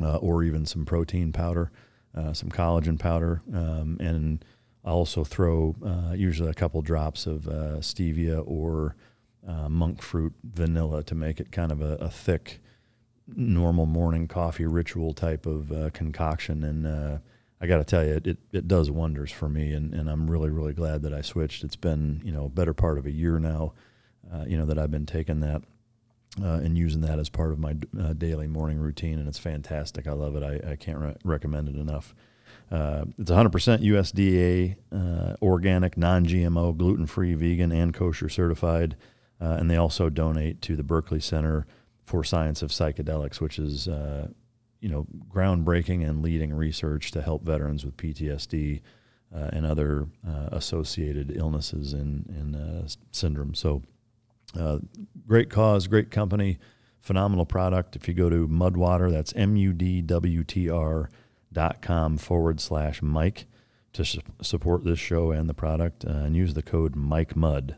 [0.00, 1.70] uh, or even some protein powder,
[2.16, 4.44] uh, some collagen powder, um, and
[4.84, 8.96] I also throw uh, usually a couple drops of uh, stevia or
[9.46, 12.60] uh, monk fruit vanilla to make it kind of a, a thick,
[13.26, 17.18] normal morning coffee ritual type of uh, concoction, and uh,
[17.60, 20.50] I got to tell you, it, it does wonders for me, and, and I'm really
[20.50, 21.64] really glad that I switched.
[21.64, 23.72] It's been you know a better part of a year now,
[24.46, 25.62] you know that I've been taking that.
[26.42, 30.08] Uh, and using that as part of my uh, daily morning routine, and it's fantastic.
[30.08, 30.42] I love it.
[30.42, 32.12] I, I can't re- recommend it enough.
[32.72, 33.50] Uh, it's 100%
[33.82, 38.96] USDA, uh, organic, non GMO, gluten free, vegan, and kosher certified.
[39.40, 41.66] Uh, and they also donate to the Berkeley Center
[42.04, 44.28] for Science of Psychedelics, which is uh,
[44.80, 48.80] you know groundbreaking and leading research to help veterans with PTSD
[49.30, 50.06] and other
[50.52, 52.54] associated illnesses and, and
[53.12, 53.56] syndromes.
[53.56, 53.82] So,
[55.26, 56.58] great cause, great company,
[57.00, 57.96] phenomenal product.
[57.96, 61.10] If you go to Mudwater, that's M U D W T R
[61.52, 63.46] dot com forward slash Mike
[63.92, 67.76] to su- support this show and the product, uh, and use the code Mike Mud,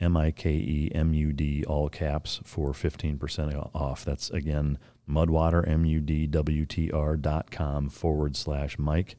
[0.00, 4.04] M I K E M U D, all caps for fifteen percent off.
[4.04, 9.16] That's again Mudwater M U D W T R dot com forward slash Mike,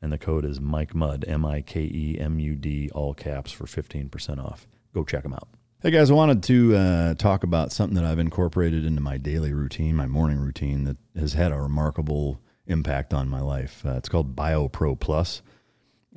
[0.00, 3.52] and the code is Mike Mud, M I K E M U D, all caps
[3.52, 4.66] for fifteen percent off.
[4.94, 5.48] Go check them out.
[5.84, 9.52] Hey guys, I wanted to uh, talk about something that I've incorporated into my daily
[9.52, 13.84] routine, my morning routine, that has had a remarkable impact on my life.
[13.84, 15.42] Uh, it's called BioPro Plus.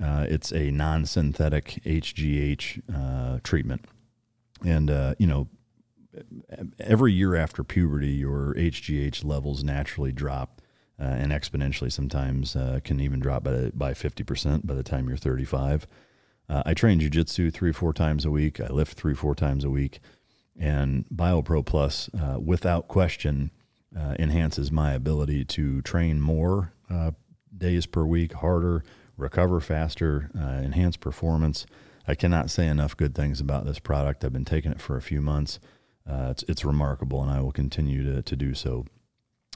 [0.01, 3.83] Uh, it's a non-synthetic HGH uh, treatment,
[4.63, 5.49] and uh, you know,
[6.79, 10.61] every year after puberty, your HGH levels naturally drop,
[10.97, 11.91] uh, and exponentially.
[11.91, 15.87] Sometimes can even drop by by fifty percent by the time you're 35.
[16.49, 18.59] I train jujitsu three four times a week.
[18.59, 19.99] I lift three four times a week,
[20.57, 23.51] and BioPro Plus, without question
[23.95, 27.11] uh, enhances my ability to train more uh,
[27.55, 28.83] days per week, harder,
[29.15, 31.65] recover faster, uh, enhance performance.
[32.07, 34.23] I cannot say enough good things about this product.
[34.23, 35.59] I've been taking it for a few months.
[36.09, 38.85] Uh, it's, it's remarkable, and I will continue to, to do so.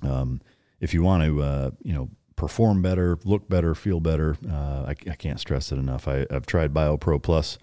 [0.01, 0.41] Um,
[0.79, 2.09] if you want to, uh, you know,
[2.41, 6.07] perform better, look better, feel better, uh, I, I, can't stress it enough.
[6.07, 7.59] I, have tried BioPro Plus,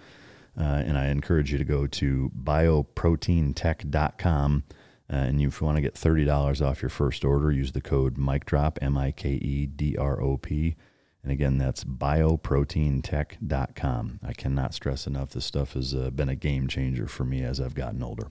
[0.55, 4.63] and I encourage you to go to bioproteintech.com
[5.11, 8.19] uh, and if you want to get $30 off your first order, use the code
[8.19, 10.77] MikeDrop, M I K E D R O P.
[11.23, 14.21] And again, that's bioproteintech.com.
[14.23, 17.61] I cannot stress enough, this stuff has uh, been a game changer for me as
[17.61, 18.31] I've gotten older.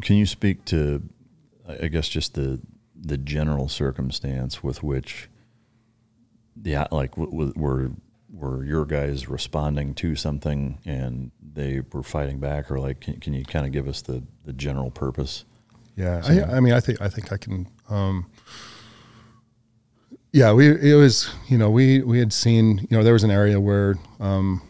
[0.00, 1.02] Can you speak to,
[1.68, 2.60] I guess, just the
[2.98, 5.28] the general circumstance with which
[6.60, 7.90] the like were
[8.32, 13.32] were your guys responding to something and they were fighting back, or like can, can
[13.32, 15.44] you kind of give us the the general purpose?
[15.96, 17.66] Yeah, so, I, I, mean, I think I think I can.
[17.88, 18.26] Um,
[20.32, 23.30] yeah, we it was you know we we had seen you know there was an
[23.30, 24.60] area where um,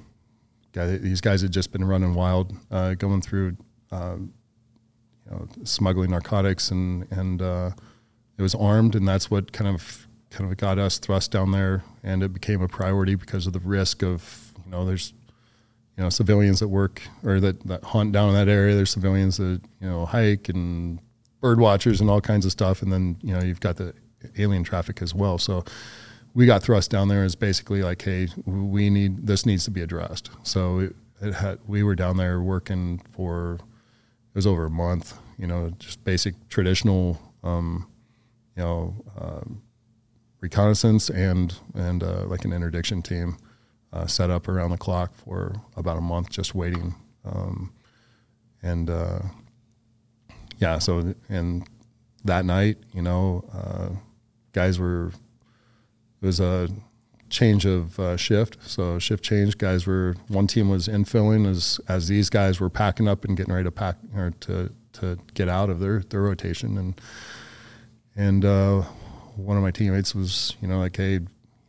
[0.72, 3.56] guy, these guys had just been running wild, uh, going through
[3.90, 4.32] um,
[5.24, 7.70] you know smuggling narcotics and and uh,
[8.38, 11.84] it was armed, and that's what kind of kind of got us thrust down there,
[12.02, 15.12] and it became a priority because of the risk of you know there's
[15.96, 18.74] you know civilians that work or that, that hunt down in that area.
[18.74, 21.00] There's civilians that you know hike and
[21.40, 22.82] bird watchers and all kinds of stuff.
[22.82, 23.94] And then, you know, you've got the
[24.38, 25.38] alien traffic as well.
[25.38, 25.64] So
[26.34, 29.82] we got thrust down there as basically like, hey, we need this needs to be
[29.82, 30.30] addressed.
[30.42, 35.16] So it, it had we were down there working for it was over a month.
[35.38, 37.86] You know, just basic traditional, um,
[38.56, 39.62] you know, um,
[40.46, 43.36] reconnaissance and and uh, like an interdiction team
[43.92, 46.94] uh, set up around the clock for about a month, just waiting.
[47.24, 47.72] Um,
[48.62, 49.18] and uh,
[50.58, 51.66] yeah, so and
[52.24, 53.88] that night, you know, uh,
[54.52, 55.08] guys were
[56.22, 56.68] it was a
[57.28, 58.58] change of uh, shift.
[58.62, 59.58] So shift change.
[59.58, 63.52] Guys were one team was infilling as as these guys were packing up and getting
[63.52, 67.00] ready to pack or to to get out of their their rotation and
[68.14, 68.82] and uh,
[69.36, 71.20] one of my teammates was you know like hey.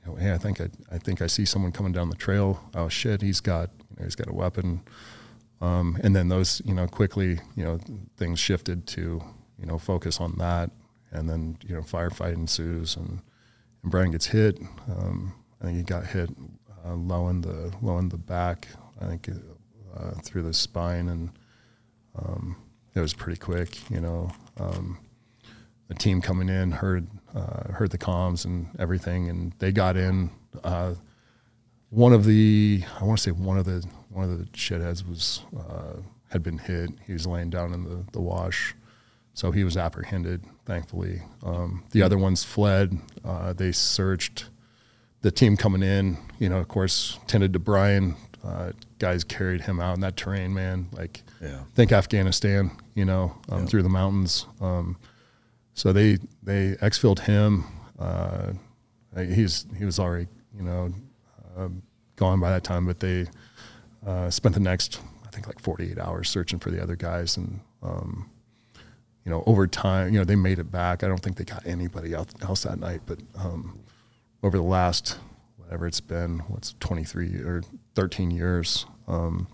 [0.06, 2.64] You know, hey, I think I, I think I see someone coming down the trail.
[2.74, 4.82] Oh shit, he's got you know, he's got a weapon.
[5.62, 7.80] Um, and then those, you know, quickly, you know,
[8.18, 9.22] things shifted to,
[9.60, 10.70] you know, focus on that.
[11.12, 13.22] And then, you know, firefight ensues and,
[13.82, 14.60] and Brian gets hit.
[14.90, 16.30] Um, I think he got hit
[16.86, 18.68] uh, low in the, low in the back,
[19.02, 19.30] I think
[19.96, 21.10] uh, through the spine.
[21.10, 21.30] And
[22.16, 22.56] um,
[22.94, 24.32] it was pretty quick, you know.
[24.58, 25.00] Um,
[25.88, 29.30] the team coming in heard, uh, heard the comms and everything.
[29.30, 30.30] And they got in.
[30.64, 30.96] Uh,
[31.90, 35.42] one of the, I want to say one of the one of the shitheads was
[35.58, 36.90] uh, had been hit.
[37.06, 38.76] He was laying down in the, the wash,
[39.34, 40.44] so he was apprehended.
[40.66, 42.98] Thankfully, um, the other ones fled.
[43.24, 44.50] Uh, they searched.
[45.22, 48.16] The team coming in, you know, of course, tended to Brian.
[48.44, 50.88] Uh, guys carried him out in that terrain, man.
[50.92, 51.64] Like, yeah.
[51.74, 53.66] think Afghanistan, you know, um, yeah.
[53.66, 54.46] through the mountains.
[54.62, 54.96] Um,
[55.78, 57.64] so they they exfilled him.
[58.00, 58.54] Uh,
[59.16, 60.92] he's he was already you know
[61.56, 61.70] uh,
[62.16, 63.28] gone by that time, but they
[64.06, 67.60] uh, spent the next I think like 48 hours searching for the other guys, and
[67.84, 68.28] um,
[69.24, 71.04] you know over time you know they made it back.
[71.04, 73.80] I don't think they got anybody else that night, but um,
[74.42, 75.20] over the last
[75.58, 77.62] whatever it's been, what's 23 or
[77.94, 79.48] 13 years, um,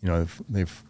[0.00, 0.84] you know they've, they've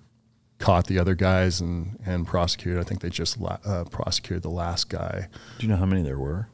[0.62, 2.78] caught the other guys and and prosecuted.
[2.78, 5.28] I think they just la- uh, prosecuted the last guy.
[5.58, 6.48] Do you know how many there were?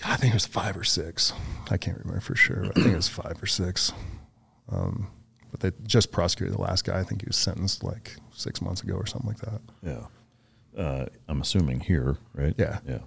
[0.00, 1.32] God, I think it was five or six.
[1.70, 2.66] I can't remember for sure.
[2.66, 3.92] I think it was five or six.
[4.68, 5.08] Um,
[5.50, 6.98] but they just prosecuted the last guy.
[6.98, 9.60] I think he was sentenced like six months ago or something like that.
[9.82, 10.80] Yeah.
[10.80, 12.54] Uh, I'm assuming here, right?
[12.56, 12.78] Yeah.
[12.86, 12.98] Yeah.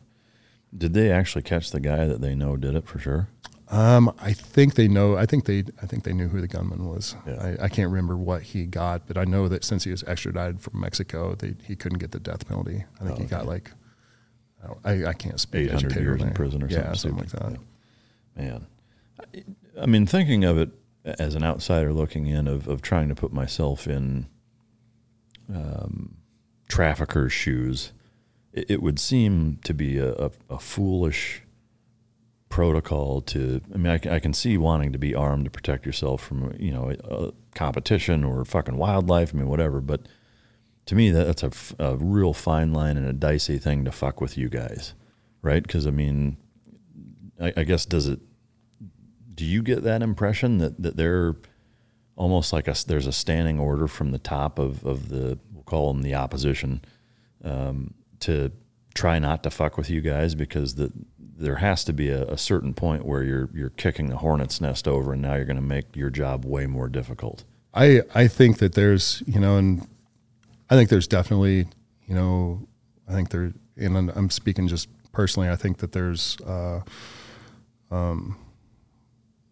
[0.77, 3.29] Did they actually catch the guy that they know did it for sure?
[3.69, 5.17] Um, I think they know.
[5.17, 5.63] I think they.
[5.81, 7.15] I think they knew who the gunman was.
[7.25, 7.55] Yeah.
[7.59, 10.61] I, I, can't remember what he got, but I know that since he was extradited
[10.61, 12.85] from Mexico, they, he couldn't get the death penalty.
[13.01, 13.71] I think oh, he got like.
[14.85, 15.65] I, I can't speak.
[15.65, 17.57] Eight hundred years in prison or yeah, something, something like
[18.35, 18.43] that.
[18.43, 18.43] Yeah.
[18.43, 18.67] Man,
[19.19, 20.69] I, I mean, thinking of it
[21.19, 24.27] as an outsider looking in, of of trying to put myself in
[25.53, 26.17] um,
[26.67, 27.91] traffickers' shoes,
[28.53, 31.43] it, it, would seem to be a, a, a foolish
[32.49, 36.23] protocol to i mean I, I, can see wanting to be armed to protect yourself
[36.23, 40.07] from you know competition or fucking wildlife i mean whatever but
[40.85, 44.37] to me that's a, a real fine line and a dicey thing to fuck with
[44.37, 44.93] you guys
[45.41, 45.61] right?
[45.63, 46.37] Because i mean
[47.39, 48.19] I, I, guess does it
[49.35, 51.35] do you get that impression that, that they're
[52.15, 55.93] almost like a there's a standing order from the top of, of the we'll call
[55.93, 56.81] them the opposition
[57.43, 58.51] um, to
[58.97, 62.37] try not to fuck with you guys because the there has to be a, a,
[62.37, 65.61] certain point where you're you're kicking the hornet's nest over, and now you're going to
[65.61, 67.43] make your job way more difficult.
[67.75, 69.87] I I think that there's you know, and
[70.69, 71.67] I think there's definitely
[72.07, 72.67] you know,
[73.07, 75.49] I think there, and I'm speaking just personally.
[75.49, 76.81] I think that there's, uh,
[77.91, 78.37] um,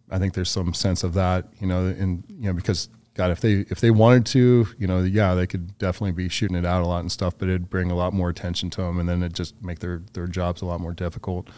[0.10, 3.40] I think there's some sense of that, you know, and you know because God, if
[3.40, 6.84] they if they wanted to, you know, yeah, they could definitely be shooting it out
[6.84, 9.24] a lot and stuff, but it'd bring a lot more attention to them, and then
[9.24, 11.50] it just make their their jobs a lot more difficult.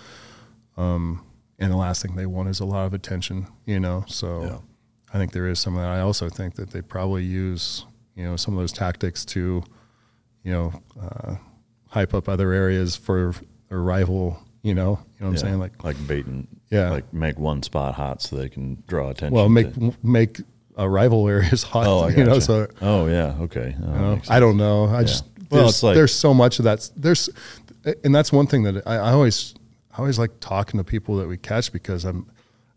[0.78, 1.26] Um,
[1.58, 4.06] and the last thing they want is a lot of attention, you know.
[4.08, 4.58] So yeah.
[5.12, 5.90] I think there is some of that.
[5.90, 7.86] I also think that they probably use,
[8.16, 9.64] you know, some of those tactics to,
[10.44, 11.38] you know, uh,
[11.88, 13.34] hype up other areas for
[13.72, 14.40] a rival.
[14.62, 15.28] You know, you know what yeah.
[15.28, 15.60] I'm saying?
[15.60, 16.48] Like like baiting.
[16.70, 16.92] Yeah.
[16.92, 19.34] Like make one spot hot so they can draw attention.
[19.34, 20.42] Well, make to, make
[20.78, 21.86] a rival areas hot.
[21.88, 23.76] Oh, you know, so oh yeah, okay.
[23.82, 24.86] Oh, you know, I don't know.
[24.86, 25.04] I yeah.
[25.04, 26.90] just well, it's like there's so much of that.
[26.96, 27.30] There's,
[28.04, 29.56] and that's one thing that I, I always
[29.92, 32.30] I always like talking to people that we catch because I'm,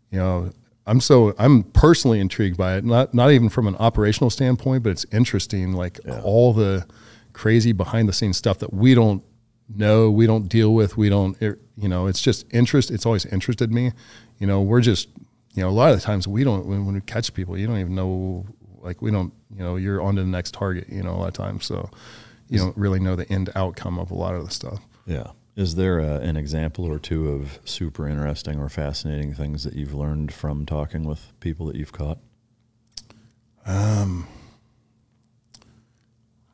[0.09, 0.51] you know,
[0.87, 2.83] I'm so I'm personally intrigued by it.
[2.83, 5.73] Not not even from an operational standpoint, but it's interesting.
[5.73, 6.21] Like yeah.
[6.21, 6.85] all the
[7.33, 9.23] crazy behind the scenes stuff that we don't
[9.69, 11.39] know, we don't deal with, we don't.
[11.39, 12.89] You know, it's just interest.
[12.89, 13.91] It's always interested me.
[14.39, 15.09] You know, we're just
[15.53, 17.67] you know, a lot of the times we don't when, when we catch people, you
[17.67, 18.45] don't even know
[18.79, 20.87] like we don't you know you're on to the next target.
[20.89, 21.89] You know, a lot of times, so
[22.49, 24.79] you don't really know the end outcome of a lot of the stuff.
[25.05, 25.31] Yeah.
[25.55, 29.93] Is there a, an example or two of super interesting or fascinating things that you've
[29.93, 32.19] learned from talking with people that you've caught?
[33.65, 34.27] Um,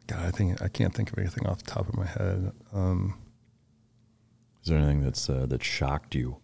[0.07, 2.51] God, I think I can't think of anything off the top of my head.
[2.73, 3.15] Um,
[4.63, 6.37] is there anything that's uh, that shocked you?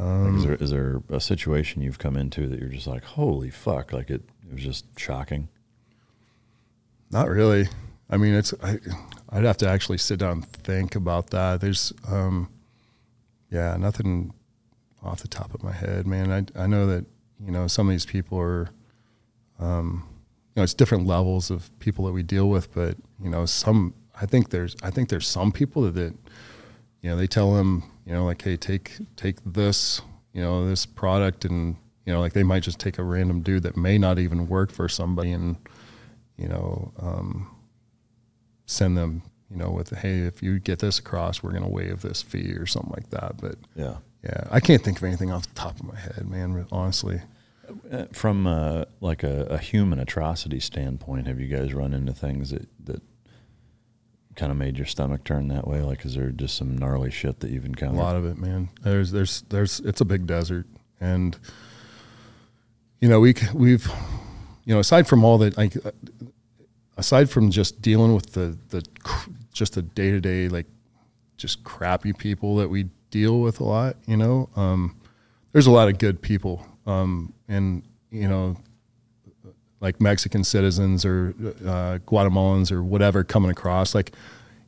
[0.00, 3.04] Um, like is, there, is there a situation you've come into that you're just like,
[3.04, 5.48] holy fuck, like it, it was just shocking?
[7.10, 7.68] Not really.
[8.08, 8.78] I mean, it's I,
[9.32, 11.60] would have to actually sit down and think about that.
[11.60, 12.48] There's, um,
[13.50, 14.32] yeah, nothing
[15.02, 16.30] off the top of my head, man.
[16.56, 17.04] I I know that
[17.44, 18.70] you know some of these people are,
[19.58, 20.06] um,
[20.54, 23.94] you know, it's different levels of people that we deal with, but you know, some
[24.20, 26.14] I think there's I think there's some people that, that
[27.02, 30.00] you know they tell them you know, like, hey, take take this,
[30.32, 31.76] you know, this product, and
[32.06, 34.70] you know, like they might just take a random dude that may not even work
[34.70, 35.56] for somebody, and
[36.36, 37.54] you know, um,
[38.66, 42.22] send them, you know, with hey, if you get this across, we're gonna waive this
[42.22, 43.36] fee or something like that.
[43.40, 46.66] But yeah, yeah, I can't think of anything off the top of my head, man.
[46.72, 47.20] Honestly.
[47.92, 52.50] Uh, from uh, like a, a, human atrocity standpoint, have you guys run into things
[52.50, 53.00] that, that
[54.40, 55.82] kind of made your stomach turn that way?
[55.82, 57.98] Like, is there just some gnarly shit that you've encountered?
[57.98, 58.70] A lot of it, man.
[58.82, 59.80] There's, there's, there's.
[59.80, 60.66] It's a big desert,
[60.98, 61.38] and
[63.00, 63.86] you know, we we've,
[64.64, 65.74] you know, aside from all that, like,
[66.96, 68.82] aside from just dealing with the the
[69.52, 70.66] just the day to day like,
[71.36, 73.96] just crappy people that we deal with a lot.
[74.06, 74.96] You know, um,
[75.52, 78.56] there's a lot of good people, um, and you know,
[79.80, 83.94] like Mexican citizens or uh, Guatemalans or whatever coming across.
[83.94, 84.12] Like,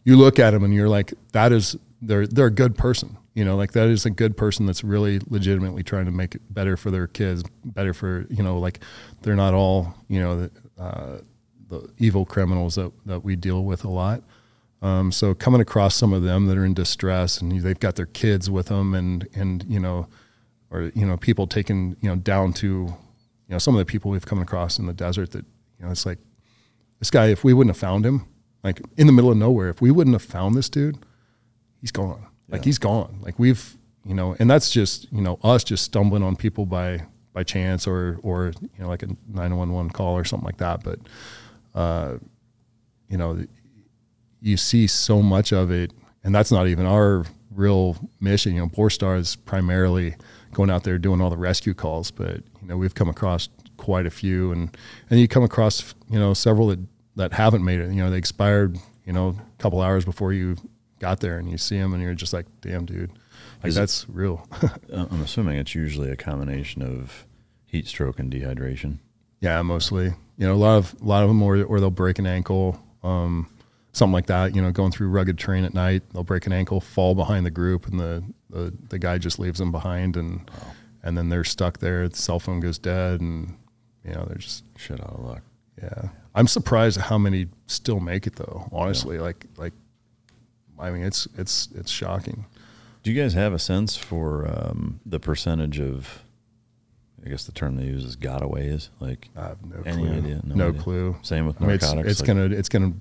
[0.05, 3.17] you look at them and you're like, that is they're they're a good person.
[3.35, 6.43] You know, like that is a good person that's really legitimately trying to make it
[6.53, 8.81] better for their kids, better for you know, like
[9.23, 11.19] they're not all you know the, uh,
[11.69, 14.23] the evil criminals that that we deal with a lot.
[14.83, 18.07] Um, so coming across some of them that are in distress and they've got their
[18.07, 20.09] kids with them and and you know,
[20.71, 22.93] or you know people taken you know down to
[23.53, 25.45] know some of the people we've come across in the desert that
[25.79, 26.19] you know it's like
[26.99, 28.27] this guy if we wouldn't have found him
[28.65, 30.99] like in the middle of nowhere if we wouldn't have found this dude
[31.83, 32.27] he's gone.
[32.49, 33.19] Like he's gone.
[33.21, 37.03] Like we've you know and that's just you know us just stumbling on people by
[37.33, 40.83] by chance or or you know like a 911 call or something like that.
[40.83, 40.99] But
[41.75, 42.19] uh
[43.09, 43.45] you know
[44.41, 45.93] you see so much of it
[46.25, 48.55] and that's not even our real mission.
[48.55, 50.15] You know BORSTAR is primarily
[50.53, 54.07] going out there doing all the rescue calls but you know we've come across quite
[54.07, 54.77] a few and
[55.11, 56.79] and you come across you know several that
[57.17, 57.89] that haven't made it.
[57.91, 60.57] You know they expired you know a couple hours before you
[61.01, 63.11] got there and you see them and you're just like damn dude.
[63.63, 64.47] Like Is it- that's real.
[64.93, 67.27] Uh, I'm assuming it's usually a combination of
[67.67, 68.99] heat stroke and dehydration.
[69.41, 70.07] yeah mostly.
[70.39, 72.81] You know a lot of a lot of them or, or they'll break an ankle
[73.03, 73.49] um
[73.93, 74.55] something like that.
[74.55, 77.51] You know going through rugged terrain at night they'll break an ankle fall behind the
[77.51, 80.49] group and the the, the guy just leaves them behind and
[81.03, 83.57] and then they're stuck there the cell phone goes dead and
[84.05, 85.43] you know they're just Shit out of luck.
[85.83, 88.69] Yeah, I'm surprised at how many still make it though.
[88.73, 89.73] Honestly, like like,
[90.79, 92.45] I mean, it's it's it's shocking.
[93.03, 96.23] Do you guys have a sense for um, the percentage of,
[97.27, 98.91] I guess the term they use is gotaways?
[99.01, 100.13] Like, I have no clue.
[100.13, 100.41] idea?
[100.45, 100.81] No No, idea.
[100.81, 101.17] clue.
[101.23, 102.93] Same with I mean, it's, narcotics, it's like- gonna it's gonna.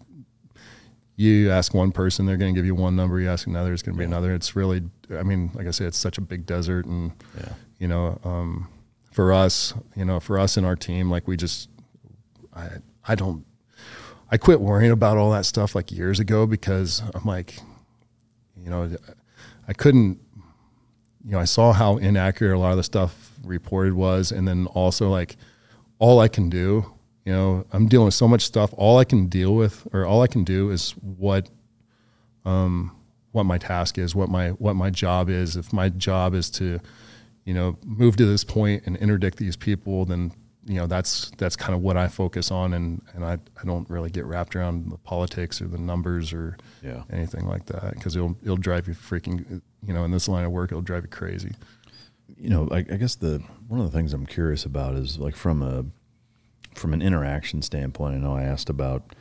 [1.18, 3.20] You ask one person, they're gonna give you one number.
[3.20, 4.34] You ask another, it's gonna be another.
[4.34, 4.82] It's really,
[5.16, 7.54] I mean, like I said, it's such a big desert, and Yeah.
[7.82, 8.68] You know, um,
[9.12, 11.68] for us, you know, for us in our team, like we just,
[12.56, 12.68] I
[13.04, 13.44] I don't,
[14.30, 17.58] I quit worrying about all that stuff like years ago because I'm like,
[18.56, 18.96] you know,
[19.68, 20.20] I couldn't,
[21.26, 24.68] you know, I saw how inaccurate a lot of the stuff reported was, and then
[24.68, 25.36] also like
[25.98, 26.86] all I can do,
[27.26, 28.72] you know, I'm dealing with so much stuff.
[28.78, 31.50] All I can deal with, or all I can do, is what,
[32.46, 32.96] um,
[33.32, 35.58] what my task is, what my what my job is.
[35.58, 36.80] If my job is to,
[37.46, 40.32] you know, move to this point and interdict these people, then
[40.66, 43.90] you know that's that's kind of what I focus on, and and I I don't
[43.90, 47.04] really get wrapped around the politics or the numbers or Yeah.
[47.12, 50.52] anything like that because it'll it'll drive you freaking you know in this line of
[50.52, 51.52] work it'll drive you crazy.
[52.38, 55.36] you know, I, I guess the one of the things I'm curious about is like
[55.36, 55.86] from a
[56.76, 58.16] from an interaction standpoint.
[58.16, 59.16] I know I asked about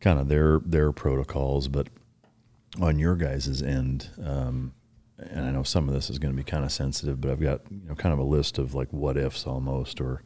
[0.00, 1.86] kind of their their protocols, but
[2.80, 4.72] on your guys' end, um,
[5.30, 7.40] and I know some of this is going to be kind of sensitive, but I've
[7.40, 10.22] got you know kind of a list of like what ifs almost, or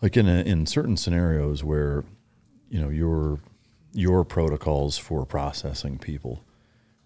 [0.00, 2.04] like in a, in certain scenarios where
[2.68, 3.40] you know your
[3.92, 6.42] your protocols for processing people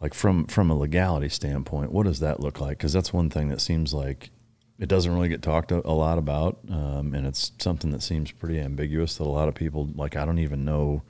[0.00, 2.78] like from from a legality standpoint what does that look like?
[2.78, 4.30] Because that's one thing that seems like
[4.78, 8.60] it doesn't really get talked a, lot about um, and it's something that seems pretty
[8.60, 11.02] ambiguous that a lot of people like i don't even know.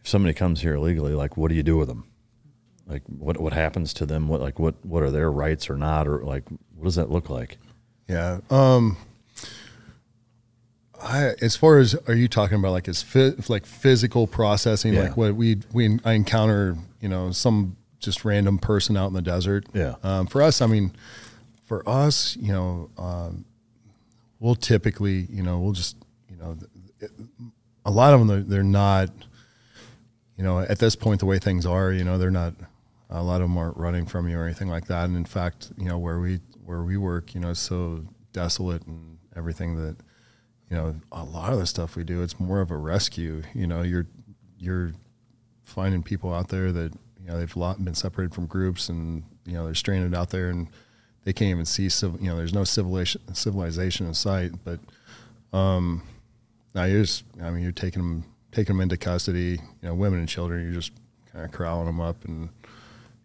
[0.00, 2.06] If somebody comes here illegally like what do you do with them
[2.86, 6.06] like what what happens to them what like what what are their rights or not
[6.06, 6.44] or like
[6.76, 7.58] what does that look like
[8.08, 8.40] Yeah.
[8.50, 8.96] Um.
[11.02, 15.02] I as far as are you talking about like as fi- like physical processing Yeah.
[15.02, 19.22] like what we we I encounter you know some just random person out in the
[19.22, 19.64] desert.
[19.72, 19.94] Yeah.
[20.02, 20.92] Um, for us, I mean,
[21.64, 23.46] for us, you know, um,
[24.40, 25.96] we'll typically you know we'll just
[26.30, 26.56] you know
[27.86, 29.10] a lot of them they're, they're not
[30.38, 32.54] you know at this point the way things are you know they're not
[33.14, 35.04] a lot of them aren't running from you or anything like that.
[35.04, 38.86] And in fact you know where we where we work you know it's so desolate
[38.86, 39.96] and everything that
[40.70, 43.42] you know a lot of the stuff we do it's more of a rescue.
[43.54, 44.06] You know you're
[44.58, 44.92] you're
[45.64, 49.64] finding people out there that you know they've been separated from groups and you know
[49.64, 50.68] they're stranded out there and
[51.24, 54.52] they can't even see civ- you know there's no civilization civilization in sight.
[54.64, 54.80] But
[55.56, 56.02] um
[56.74, 59.58] now you're just I mean you're taking them taking them into custody.
[59.82, 60.92] You know women and children you're just
[61.32, 62.48] kind of corralling them up and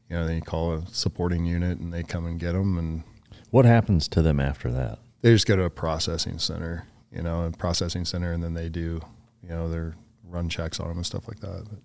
[0.10, 3.04] you know then you call a supporting unit and they come and get them and
[3.52, 7.44] what happens to them after that they just go to a processing center, you know,
[7.44, 9.02] a processing center, and then they do,
[9.44, 11.66] you know, their run checks on them and stuff like that.
[11.70, 11.80] But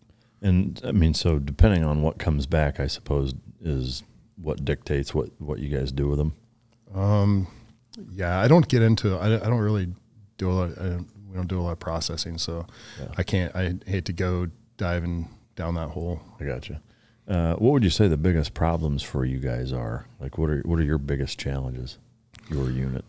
[0.46, 4.02] and i mean so depending on what comes back i suppose is
[4.36, 6.34] what dictates what what you guys do with them
[6.94, 7.48] um,
[8.12, 9.16] yeah, I don't get into.
[9.16, 9.88] I, I don't really
[10.38, 10.70] do a lot.
[10.78, 12.66] I don't, we don't do a lot of processing, so
[13.16, 13.54] I can't.
[13.54, 16.20] I hate to go diving down that hole.
[16.40, 16.80] I gotcha.
[17.26, 20.06] Uh, what would you say the biggest problems for you guys are?
[20.20, 21.98] Like, what are what are your biggest challenges?
[22.50, 23.04] Your unit.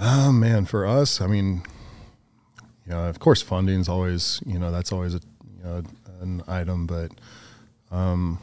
[0.00, 1.62] Oh man, for us, I mean,
[2.86, 5.20] you know, of course, funding's always, you know, that's always a,
[5.58, 5.82] you know,
[6.20, 7.12] an item, but
[7.90, 8.38] Um,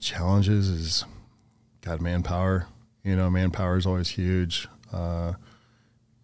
[0.00, 1.04] challenges is
[1.80, 2.66] got manpower.
[3.02, 4.68] You know, manpower is always huge.
[4.92, 5.34] Uh,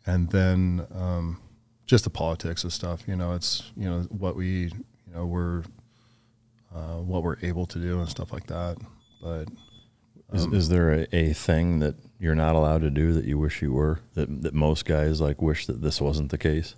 [0.06, 1.40] and then um,
[1.86, 3.06] just the politics of stuff.
[3.06, 5.64] You know, it's you know what we you know we're
[6.74, 8.76] uh, what we're able to do and stuff like that.
[9.22, 9.48] But
[10.32, 13.38] is, um, is there a, a thing that you're not allowed to do that you
[13.38, 16.74] wish you were that that most guys like wish that this wasn't the case?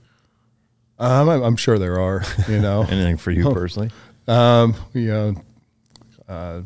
[0.99, 2.23] Um, I'm, I'm sure there are.
[2.49, 3.91] You know, anything for you personally?
[4.27, 5.35] Um, you know,
[6.29, 6.63] uh,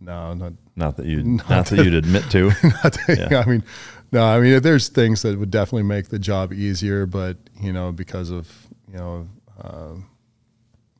[0.00, 2.46] no, not not that you not, not that you'd admit to.
[2.62, 3.40] not that, yeah.
[3.40, 3.64] I mean,
[4.10, 7.92] no, I mean, there's things that would definitely make the job easier, but you know,
[7.92, 8.50] because of
[8.90, 9.28] you know,
[9.60, 9.94] uh,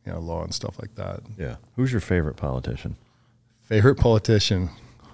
[0.07, 1.20] you know, law and stuff like that.
[1.38, 1.57] Yeah.
[1.76, 2.96] Who's your favorite politician?
[3.62, 4.70] Favorite politician,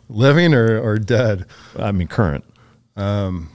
[0.09, 1.47] living or or dead?
[1.79, 2.45] I mean, current.
[2.97, 3.51] Um,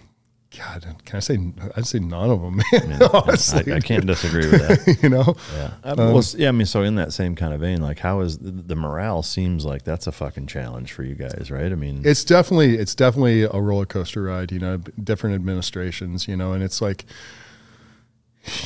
[0.56, 1.40] God, can I say?
[1.76, 2.62] I'd say none of them.
[2.74, 5.00] I, mean, I, I, can't disagree with that.
[5.04, 5.72] you know, yeah.
[5.84, 6.50] Um, well, yeah.
[6.50, 9.24] I mean, so in that same kind of vein, like, how is the, the, morale?
[9.24, 11.72] Seems like that's a fucking challenge for you guys, right?
[11.72, 14.52] I mean, it's definitely it's definitely a roller coaster ride.
[14.52, 16.28] You know, different administrations.
[16.28, 17.06] You know, and it's like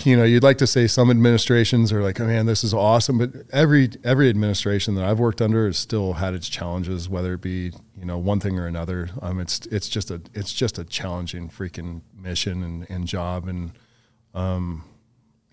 [0.04, 3.18] you know, you'd like to say some administrations are like, oh man, this is awesome,
[3.18, 7.42] but every every administration that I've worked under has still had its challenges, whether it
[7.42, 9.10] be you know one thing or another.
[9.22, 13.72] Um, it's it's just a it's just a challenging freaking mission and, and job, and
[14.34, 14.84] um,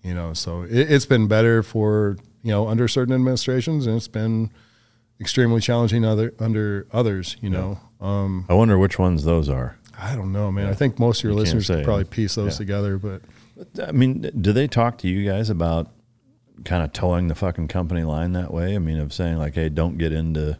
[0.01, 4.07] you know, so it, it's been better for you know under certain administrations, and it's
[4.07, 4.49] been
[5.19, 7.37] extremely challenging other under others.
[7.41, 7.57] You yeah.
[7.57, 9.77] know, um, I wonder which ones those are.
[9.97, 10.65] I don't know, man.
[10.65, 10.71] Yeah.
[10.71, 12.57] I think most of your you listeners could probably piece those yeah.
[12.57, 13.21] together, but
[13.81, 15.91] I mean, do they talk to you guys about
[16.63, 18.75] kind of towing the fucking company line that way?
[18.75, 20.57] I mean, of saying like, hey, don't get into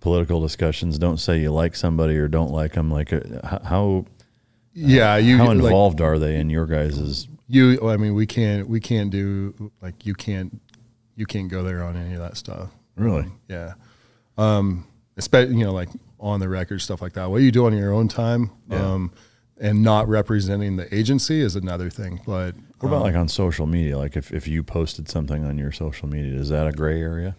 [0.00, 0.98] political discussions.
[0.98, 2.90] Don't say you like somebody or don't like them.
[2.90, 4.06] Like, uh, how?
[4.72, 5.38] Yeah, you.
[5.38, 7.28] How involved like, are they in your guys's?
[7.48, 7.88] You.
[7.88, 8.68] I mean, we can't.
[8.68, 10.60] We can't do like you can't.
[11.16, 12.70] You can't go there on any of that stuff.
[12.96, 13.22] Really?
[13.22, 13.72] Um, yeah.
[14.36, 15.88] Um, especially you know like
[16.20, 17.30] on the record stuff like that.
[17.30, 18.50] What you do on your own time.
[18.68, 18.92] Yeah.
[18.92, 19.12] Um,
[19.58, 22.20] and not representing the agency is another thing.
[22.26, 23.96] But what about um, like on social media?
[23.96, 27.34] Like if, if you posted something on your social media, is that a gray area?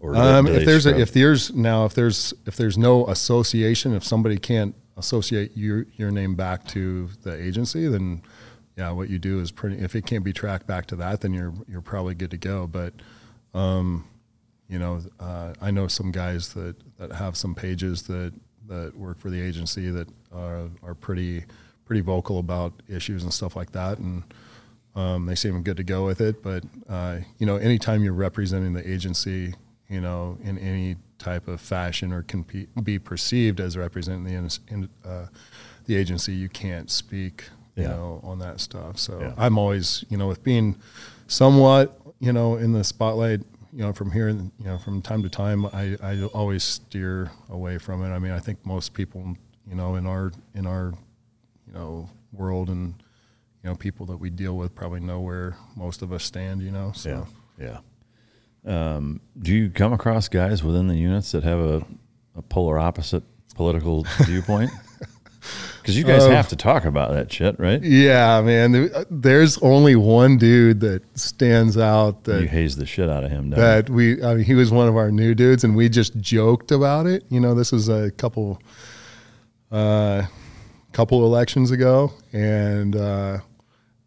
[0.00, 4.04] Or um, if there's a, if there's now if there's if there's no association, if
[4.04, 8.22] somebody can't associate your your name back to the agency, then
[8.76, 9.78] yeah, what you do is pretty.
[9.78, 12.66] If it can't be tracked back to that, then you're you're probably good to go.
[12.66, 12.92] But
[13.54, 14.06] um,
[14.68, 18.34] you know, uh, I know some guys that that have some pages that
[18.66, 21.44] that work for the agency that are, are pretty
[21.84, 24.22] pretty vocal about issues and stuff like that, and
[24.94, 26.42] um, they seem good to go with it.
[26.42, 29.54] But uh, you know, anytime you're representing the agency,
[29.88, 32.44] you know, in any type of fashion or can
[32.82, 35.26] be perceived as representing the in, uh,
[35.86, 37.44] the agency, you can't speak,
[37.76, 37.90] you yeah.
[37.90, 38.98] know, on that stuff.
[38.98, 39.34] So yeah.
[39.36, 40.76] I'm always, you know, with being
[41.26, 43.40] somewhat, you know, in the spotlight,
[43.72, 47.78] you know, from here, you know, from time to time, I, I always steer away
[47.78, 48.08] from it.
[48.14, 49.36] I mean, I think most people,
[49.68, 50.92] you know, in our in our,
[51.66, 52.94] you know, world and
[53.62, 56.62] you know, people that we deal with probably know where most of us stand.
[56.62, 57.26] You know, so
[57.58, 57.78] yeah,
[58.64, 58.96] yeah.
[58.96, 61.86] Um, do you come across guys within the units that have a,
[62.34, 63.22] a polar opposite
[63.54, 64.70] political viewpoint?
[65.84, 67.82] Because you guys uh, have to talk about that shit, right?
[67.82, 68.90] Yeah, man.
[69.10, 73.50] There's only one dude that stands out that you haze the shit out of him.
[73.50, 76.72] That we, I mean, he was one of our new dudes, and we just joked
[76.72, 77.24] about it.
[77.28, 78.62] You know, this was a couple,
[79.74, 80.26] uh,
[80.92, 83.38] couple elections ago, and uh,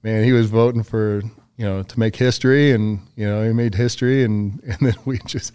[0.04, 1.22] man, he was voting for
[1.58, 5.20] you know to make history, and you know he made history, and and then we
[5.26, 5.54] just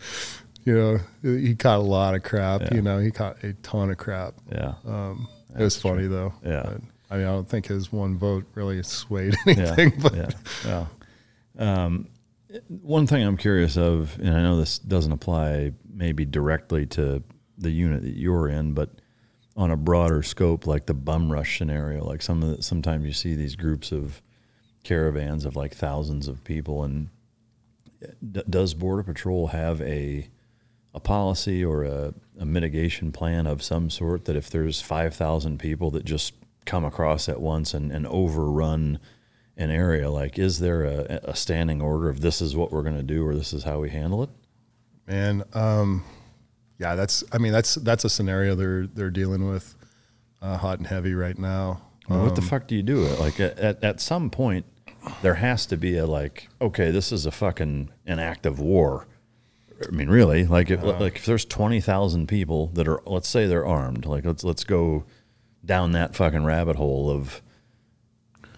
[0.64, 2.62] you know, he caught a lot of crap.
[2.62, 2.74] Yeah.
[2.74, 4.34] You know, he caught a ton of crap.
[4.50, 4.74] Yeah.
[4.86, 6.08] Um, it was funny true.
[6.08, 6.34] though.
[6.44, 6.62] Yeah.
[6.62, 9.92] But, I mean, I don't think his one vote really swayed anything.
[9.92, 9.98] Yeah.
[10.00, 10.30] But yeah.
[10.64, 10.86] yeah.
[11.58, 12.08] Um,
[12.68, 17.22] one thing I'm curious of, and I know this doesn't apply maybe directly to
[17.58, 18.90] the unit that you're in, but
[19.56, 23.34] on a broader scope, like the bum rush scenario, like some the, sometimes you see
[23.34, 24.22] these groups of
[24.84, 27.08] caravans of like thousands of people, and
[28.30, 30.28] d- does Border Patrol have a
[30.94, 35.90] a policy or a, a mitigation plan of some sort that if there's 5,000 people
[35.92, 36.34] that just
[36.66, 38.98] come across at once and, and overrun
[39.56, 42.96] an area, like is there a, a standing order of this is what we're going
[42.96, 44.30] to do or this is how we handle it?
[45.06, 46.04] Man, um,
[46.82, 47.24] yeah, that's.
[47.32, 49.74] I mean, that's that's a scenario they're they're dealing with
[50.42, 51.82] uh, hot and heavy right now.
[52.10, 53.06] Um, what the um, fuck do you do?
[53.16, 54.66] Like at, at some point,
[55.22, 59.06] there has to be a like, okay, this is a fucking an act of war
[59.88, 63.28] I mean, really, like if uh, like if there's twenty thousand people that are, let's
[63.28, 65.04] say they're armed, like let's let's go
[65.64, 67.42] down that fucking rabbit hole of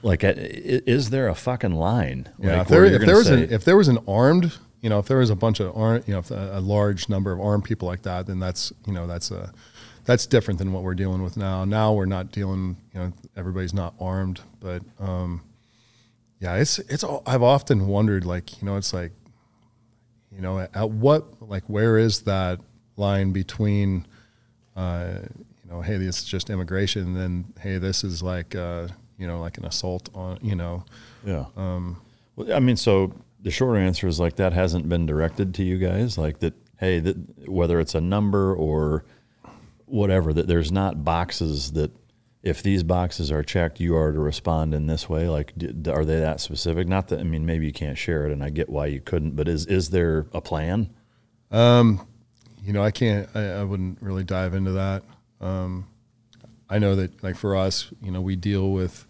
[0.02, 2.28] like, is there a fucking line?
[2.38, 4.52] Yeah, if there, if there was say, an if there was an armed,
[4.84, 7.08] you know, if there was a bunch of armed, you know, if a, a large
[7.08, 9.50] number of armed people like that, then that's, you know, that's a,
[10.04, 11.64] that's different than what we're dealing with now.
[11.64, 15.40] Now we're not dealing, you know, everybody's not armed, but, um,
[16.38, 19.12] yeah, it's, it's, all, I've often wondered, like, you know, it's like,
[20.30, 22.60] you know, at what, like, where is that
[22.98, 24.06] line between,
[24.76, 25.14] uh,
[25.64, 29.26] you know, hey, this is just immigration, and then, hey, this is like, uh, you
[29.26, 30.84] know, like an assault on, you know,
[31.24, 31.46] Yeah.
[31.56, 32.02] Um,
[32.36, 33.14] well, I mean, so
[33.44, 36.54] the short answer is like that hasn't been directed to you guys, like that.
[36.76, 39.04] Hey, that whether it's a number or
[39.86, 41.92] whatever, that there's not boxes that
[42.42, 45.28] if these boxes are checked, you are to respond in this way.
[45.28, 45.52] Like,
[45.86, 46.88] are they that specific?
[46.88, 49.36] Not that I mean, maybe you can't share it, and I get why you couldn't.
[49.36, 50.90] But is is there a plan?
[52.64, 55.02] you know, I can't, I, I wouldn't really dive into that.
[55.40, 55.86] Um,
[56.68, 59.06] I know that like for us, you know, we deal with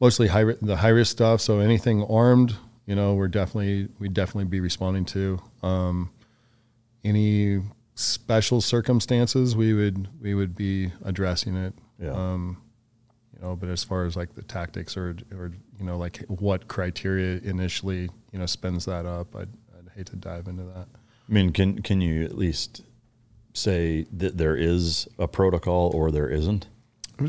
[0.00, 1.40] mostly high, the high risk stuff.
[1.40, 2.56] So anything armed,
[2.88, 6.10] you know, we're definitely, we'd definitely be responding to, um,
[7.04, 7.60] any
[7.94, 11.74] special circumstances, we would, we would be addressing it.
[12.02, 12.12] Yeah.
[12.12, 12.62] Um,
[13.34, 16.66] you know, but as far as like the tactics or, or, you know, like what
[16.66, 20.88] criteria initially, you know, spins that up, I'd, I'd hate to dive into that.
[21.28, 22.84] I mean, can can you at least
[23.52, 26.68] say that there is a protocol or there isn't?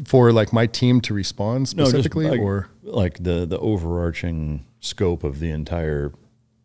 [0.06, 5.40] for like my team to respond specifically like, or like the the overarching scope of
[5.40, 6.14] the entire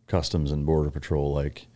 [0.07, 1.67] customs and border patrol like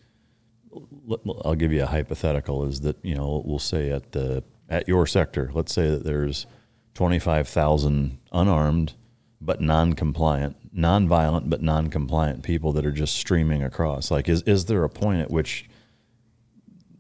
[1.45, 5.07] I'll give you a hypothetical is that you know we'll say at the at your
[5.07, 6.47] sector let's say that there's
[6.95, 8.93] 25,000 unarmed
[9.41, 14.84] but non-compliant non-violent but non-compliant people that are just streaming across like is is there
[14.84, 15.68] a point at which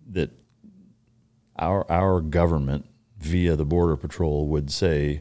[0.08, 0.30] that
[1.58, 2.86] our our government
[3.18, 5.20] via the border patrol would say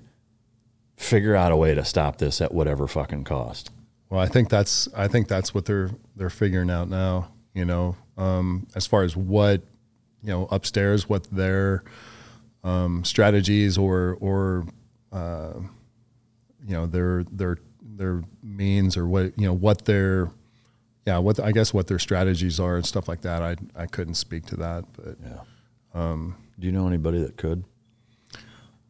[0.96, 3.72] figure out a way to stop this at whatever fucking cost.
[4.10, 7.96] Well i think that's i think that's what they're they're figuring out now you know
[8.18, 9.62] um, as far as what
[10.24, 11.84] you know upstairs what their
[12.64, 14.66] um, strategies or or
[15.12, 15.54] uh,
[16.66, 20.30] you know their their their means or what you know what their
[21.06, 24.16] yeah what i guess what their strategies are and stuff like that i i couldn't
[24.16, 25.42] speak to that but Yeah.
[25.94, 27.64] Um, Do you know anybody that could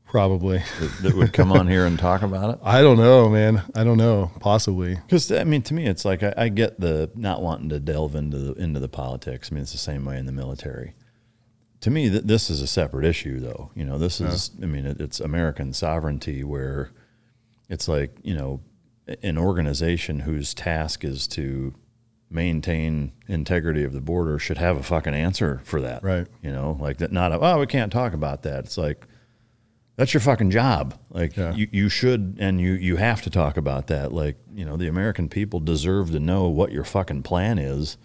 [0.08, 2.60] probably that, that would come on here and talk about it?
[2.64, 6.24] i don't know man i don't know possibly Because I mean, to me, it's like
[6.24, 9.50] I, I get the not wanting to delve into the into the politics.
[9.52, 10.96] I mean, it's the same way in the military.
[11.82, 13.72] To me, th- this is a separate issue, though.
[13.76, 14.52] You know, this is.
[14.62, 16.92] I mean, it, it's American sovereignty, where
[17.70, 18.62] it's like you know,
[19.22, 21.74] an organization whose task is to
[22.30, 26.04] maintain integrity of the border should have a fucking answer for that.
[26.04, 26.28] Right.
[26.42, 27.12] You know, like that.
[27.12, 28.66] Not a, oh, we can't talk about that.
[28.66, 29.08] It's like
[29.98, 30.94] that's your fucking job.
[31.10, 31.54] Like Yeah.
[31.54, 34.14] you, you should and you you have to talk about that.
[34.14, 37.98] Like, you know, the American people deserve to know what your fucking plan is.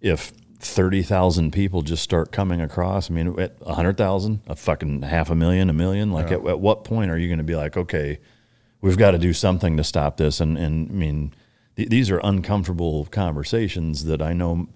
[0.00, 4.56] If thirty thousand people just start coming across, I mean, at a hundred thousand, a
[4.56, 7.44] fucking half a million, a million, like at, at what point are you going to
[7.44, 8.18] be like, okay,
[8.80, 10.40] we've got to do something to stop this?
[10.40, 11.34] And and I mean,
[11.76, 14.68] th- these are uncomfortable conversations that I know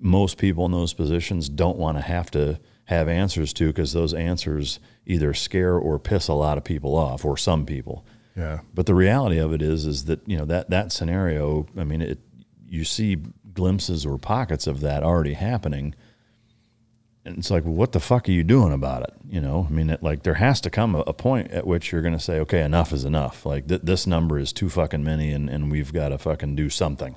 [0.00, 4.14] most people in those positions don't want to have to have answers to because those
[4.14, 8.04] answers either scare or piss a lot of people off or some people.
[8.36, 11.66] yeah But the reality of it is, is that you know that that scenario.
[11.76, 12.18] I mean, it
[12.68, 13.16] you see
[13.52, 15.94] glimpses or pockets of that already happening,
[17.24, 19.14] and it's like, well, what the fuck are you doing about it?
[19.28, 21.90] You know, I mean, it, like there has to come a, a point at which
[21.90, 23.44] you're going to say, okay, enough is enough.
[23.44, 26.70] Like th- this number is too fucking many, and and we've got to fucking do
[26.70, 27.16] something.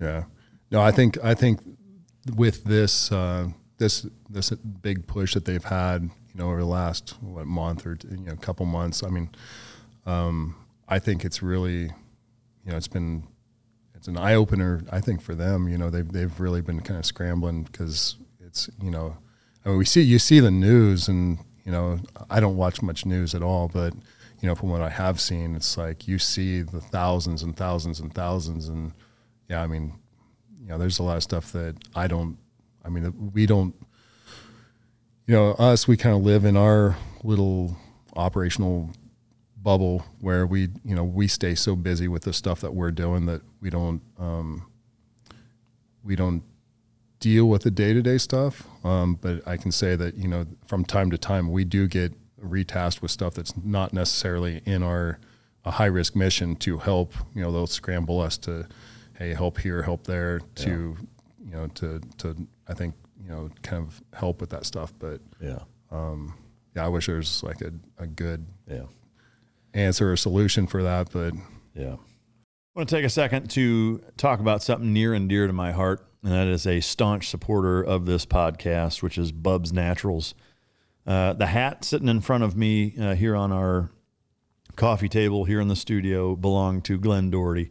[0.00, 0.24] Yeah.
[0.70, 1.60] No, I think I think
[2.34, 3.48] with this uh,
[3.78, 7.96] this this big push that they've had, you know, over the last what month or
[8.10, 9.02] you know couple months.
[9.02, 9.30] I mean,
[10.06, 10.56] um,
[10.88, 13.24] I think it's really, you know, it's been
[13.94, 14.82] it's an eye opener.
[14.90, 18.70] I think for them, you know, they've they've really been kind of scrambling because it's
[18.82, 19.16] you know,
[19.64, 21.98] I mean, we see you see the news and you know,
[22.30, 23.92] I don't watch much news at all, but
[24.40, 28.00] you know, from what I have seen, it's like you see the thousands and thousands
[28.00, 28.92] and thousands and
[29.48, 29.92] yeah, I mean,
[30.60, 32.36] you know, there's a lot of stuff that I don't,
[32.86, 33.74] I mean, we don't,
[35.26, 37.76] you know, us, we kind of live in our little
[38.14, 38.90] operational
[39.60, 43.26] bubble where we, you know, we stay so busy with the stuff that we're doing
[43.26, 44.64] that we don't, um,
[46.04, 46.44] we don't
[47.18, 48.68] deal with the day to day stuff.
[48.84, 52.12] Um, but I can say that, you know, from time to time, we do get
[52.40, 55.18] retasked with stuff that's not necessarily in our
[55.64, 58.68] a high risk mission to help, you know, they'll scramble us to,
[59.18, 60.96] hey, help here, help there to,
[61.46, 62.36] you know, to, to,
[62.68, 64.92] I think, you know, kind of help with that stuff.
[64.98, 65.60] But Yeah,
[66.74, 68.84] yeah, I wish there was like a, a good yeah,
[69.74, 71.10] answer or solution for that.
[71.12, 71.34] But
[71.74, 71.94] yeah.
[71.94, 75.72] I want to take a second to talk about something near and dear to my
[75.72, 80.34] heart, and that is a staunch supporter of this podcast, which is Bubs Naturals.
[81.06, 83.90] Uh, the hat sitting in front of me uh, here on our
[84.74, 87.70] coffee table here in the studio belonged to Glen Doherty.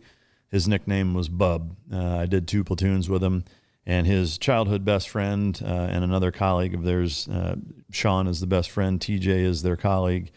[0.49, 1.75] His nickname was Bub.
[1.91, 3.43] Uh, I did two platoons with him,
[3.85, 7.55] and his childhood best friend uh, and another colleague of theirs, uh,
[7.91, 10.31] Sean is the best friend, TJ is their colleague,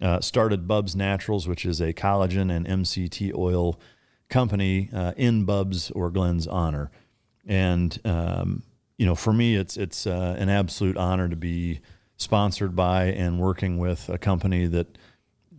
[0.00, 3.80] uh, started Bubs Naturals, which is a collagen and MCT oil
[4.28, 6.90] company in Bubs or Glen's honor.
[7.46, 8.62] And um,
[8.98, 11.80] you know, for me, it's it's an absolute honor to be
[12.18, 14.98] sponsored by and working with a company that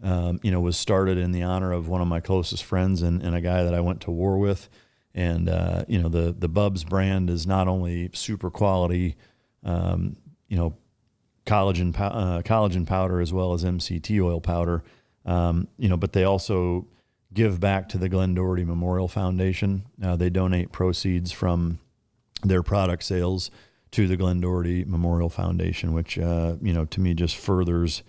[0.03, 3.21] um, you know was started in the honor of one of my closest friends and,
[3.23, 4.69] and a guy that I went to war with.
[5.16, 9.16] And uh, you know the the Bubs brand is not only super quality,
[9.64, 10.76] um, you know,
[11.45, 14.84] collagen uh, collagen powder as well as MCT oil powder.
[15.26, 16.88] Um, you know, but they also
[17.34, 19.86] give back to the Glen Doherty Memorial Foundation.
[20.01, 21.80] Uh, they donate proceeds from
[22.43, 23.51] their product sales
[23.91, 28.03] to the Glen Doherty Memorial Foundation, which uh, you know to me just furthers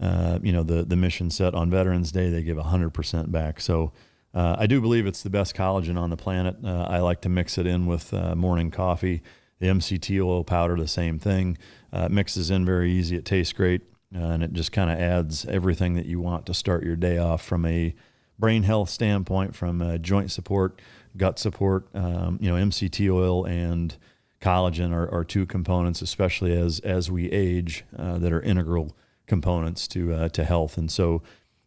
[0.00, 2.30] uh, you know the the mission set on Veterans Day.
[2.30, 3.60] They give hundred percent back.
[3.60, 3.92] So
[4.36, 6.56] uh, I do believe it's the best collagen on the planet.
[6.62, 9.22] Uh, I like to mix it in with uh, morning coffee.
[9.60, 11.56] The MCT oil powder, the same thing.
[11.90, 13.16] Uh, mixes in very easy.
[13.16, 13.80] It tastes great,
[14.12, 17.42] and it just kind of adds everything that you want to start your day off
[17.42, 17.94] from a
[18.38, 20.82] brain health standpoint, from joint support,
[21.16, 21.88] gut support.
[21.94, 23.96] Um, you know, MCT oil and
[24.42, 28.94] collagen are, are two components, especially as as we age, uh, that are integral
[29.26, 30.76] components to uh, to health.
[30.76, 31.22] And so,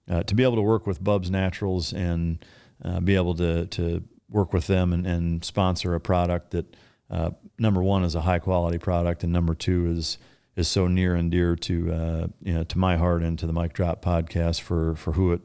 [0.08, 2.46] uh, to be able to work with Bubs Naturals and
[2.84, 6.76] uh, be able to to work with them and, and sponsor a product that
[7.10, 10.18] uh, number one is a high quality product, and number two is
[10.56, 13.54] is so near and dear to uh, you know to my heart and to the
[13.54, 15.42] Mike Drop podcast for for who it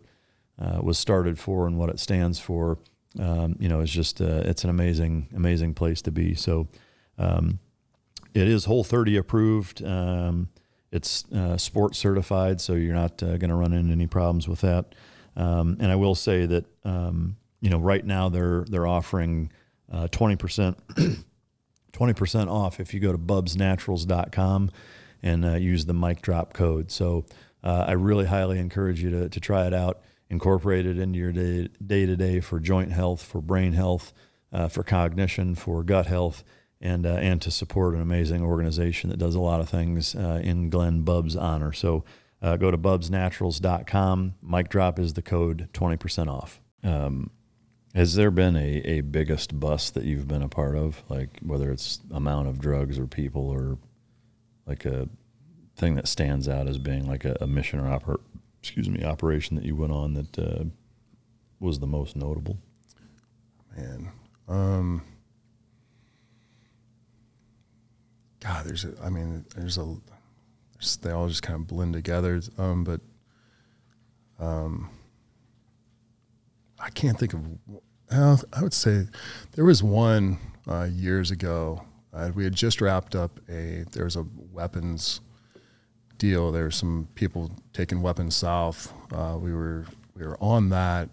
[0.83, 2.79] was started for and what it stands for.
[3.19, 6.35] Um, you know, it's just it's an amazing amazing place to be.
[6.35, 6.69] So.
[7.17, 7.61] Um,
[8.35, 9.85] it is Whole 30 approved.
[9.85, 10.49] Um,
[10.91, 14.61] it's uh, sports certified, so you're not uh, going to run into any problems with
[14.61, 14.95] that.
[15.37, 19.51] Um, and I will say that um, you know right now they're they're offering
[19.91, 20.79] uh, twenty percent
[21.93, 24.71] twenty percent off if you go to bubsnaturals.com
[25.23, 26.91] and uh, use the Mike Drop code.
[26.91, 27.25] So
[27.63, 31.33] uh, I really highly encourage you to to try it out, incorporate it into your
[31.33, 34.13] day to day for joint health, for brain health,
[34.53, 36.45] uh, for cognition, for gut health
[36.85, 40.41] and uh, and to support an amazing organization that does a lot of things uh,
[40.45, 41.73] in Glen Bub's honor.
[41.73, 42.05] So
[42.45, 44.35] uh, go to bubsnaturals.com.
[44.43, 46.61] Mike Drop is the code, 20% off.
[46.83, 47.31] Um,
[47.95, 51.73] has there been a, a biggest bust that you've been a part of, like whether
[51.73, 53.79] it's amount of drugs or people or
[54.67, 55.09] like a
[55.77, 58.21] thing that stands out as being like a, a mission or oper-
[58.61, 60.65] excuse me operation that you went on that uh,
[61.61, 62.59] was the most notable?
[63.75, 64.13] Man,
[64.49, 65.03] um,
[68.41, 69.97] God, there's a, I mean, there's a,
[70.85, 72.41] there's, they all just kind of blend together.
[72.59, 73.01] Um, but,
[74.39, 74.91] um,
[76.79, 77.41] I can't think of,
[78.11, 79.07] well, I would say
[79.53, 81.83] there was one uh, years ago.
[82.13, 85.21] Uh, we had just wrapped up a, there was a weapons
[86.19, 86.53] deal.
[86.53, 88.93] There were some people taking weapons south.
[89.13, 91.09] Uh, we were, we were on that.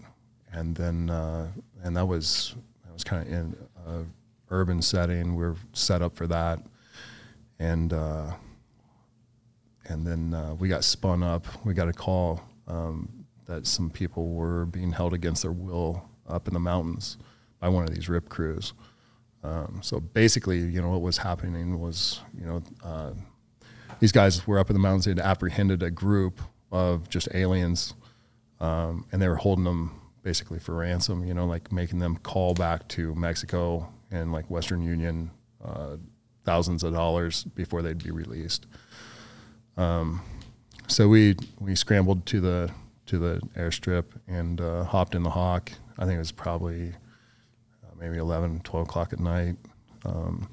[0.52, 1.48] And then, uh,
[1.84, 2.56] and that was,
[2.86, 4.14] that was kind of in
[4.50, 5.36] urban setting.
[5.36, 6.60] We are set up for that
[7.58, 8.32] and uh,
[9.86, 11.46] and then uh, we got spun up.
[11.66, 13.10] We got a call um,
[13.48, 17.18] that some people were being held against their will up in the mountains
[17.60, 18.74] by one of these rip crews.
[19.44, 23.12] Um, so basically, you know, what was happening was, you know, uh,
[24.00, 25.06] these guys were up in the mountains.
[25.06, 27.94] They had apprehended a group of just aliens,
[28.60, 31.26] um, and they were holding them basically for ransom.
[31.26, 35.32] You know, like making them call back to Mexico and like Western Union
[35.64, 35.98] uh,
[36.44, 38.68] thousands of dollars before they'd be released.
[39.78, 40.22] Um,
[40.88, 42.72] so we we scrambled to the
[43.08, 45.72] to the airstrip and uh, hopped in the Hawk.
[45.98, 46.90] I think it was probably
[47.84, 49.58] uh, maybe 11, 12 o'clock at night.
[50.06, 50.50] Um,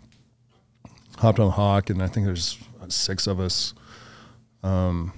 [1.19, 2.59] hopped on the Hawk, and I think there's
[2.89, 3.75] six of us.
[4.62, 5.12] Um,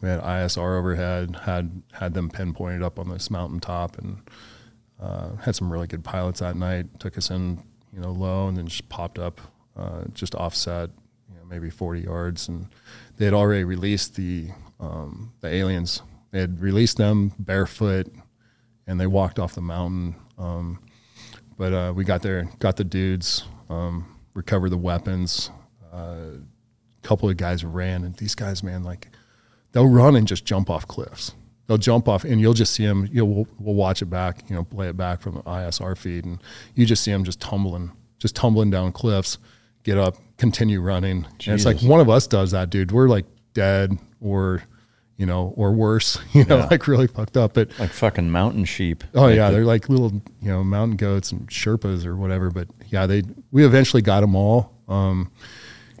[0.00, 4.18] we had ISR overhead, had had them pinpointed up on this mountaintop, and
[5.00, 6.98] uh, had some really good pilots that night.
[6.98, 7.62] Took us in,
[7.92, 9.40] you know, low, and then just popped up
[9.76, 10.90] uh, just offset,
[11.28, 12.66] you know, maybe 40 yards, and
[13.16, 14.48] they had already released the
[14.80, 16.02] um, the aliens.
[16.30, 18.12] They had released them barefoot,
[18.86, 20.16] and they walked off the mountain.
[20.36, 20.80] Um,
[21.56, 25.50] but uh, we got there, got the dudes, um, recovered the weapons.
[25.92, 26.38] Uh,
[26.98, 29.08] a couple of guys ran, and these guys, man, like
[29.72, 31.32] they'll run and just jump off cliffs.
[31.66, 33.08] they'll jump off, and you'll just see them.
[33.12, 35.96] You know, we'll, we'll watch it back, you know, play it back from the ISR
[35.96, 36.42] feed, and
[36.74, 39.38] you just see them just tumbling, just tumbling down cliffs,
[39.84, 41.24] get up, continue running.
[41.46, 42.90] And it's like one of us does that, dude.
[42.90, 44.62] We're like dead or,
[45.16, 46.68] you know, or worse, you know, Yeah.
[46.70, 47.54] like really fucked up.
[47.54, 49.04] But Like fucking mountain sheep.
[49.14, 50.10] Oh Like yeah, the- they're like little,
[50.42, 52.50] you know, mountain goats and Sherpas or whatever.
[52.50, 53.22] But yeah, they
[53.52, 54.72] we eventually got them all.
[54.88, 55.30] Um,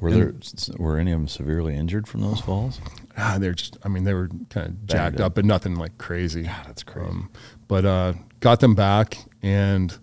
[0.00, 0.34] were there
[0.76, 2.80] were any of them severely injured from those falls?
[3.16, 5.26] ah, they're just, I mean, they were kind of jacked up.
[5.26, 6.42] up, but nothing like crazy.
[6.42, 7.08] God, that's crazy.
[7.08, 7.30] Um,
[7.68, 9.96] but uh, got them back, and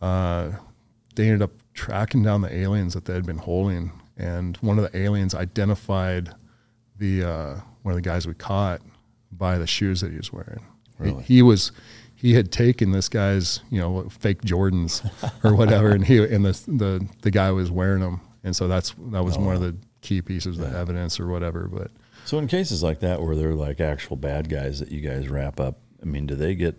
[0.00, 0.50] uh,
[1.16, 3.92] they ended up tracking down the aliens that they had been holding.
[4.16, 6.34] And one of the aliens identified
[6.98, 8.80] the uh, one of the guys we caught
[9.30, 10.60] by the shoes that he was wearing.
[10.60, 10.64] He-
[11.04, 11.22] Really?
[11.22, 11.70] He, was
[12.16, 15.08] he had taken this guy's you know fake Jordans
[15.44, 18.94] or whatever, and he and the the the guy was wearing them, and so that's
[19.12, 21.68] that was one of the key pieces of the evidence or whatever.
[21.68, 21.92] But
[22.24, 25.60] So in cases like that where they're like actual bad guys that you guys wrap
[25.60, 26.74] up, I mean, do they get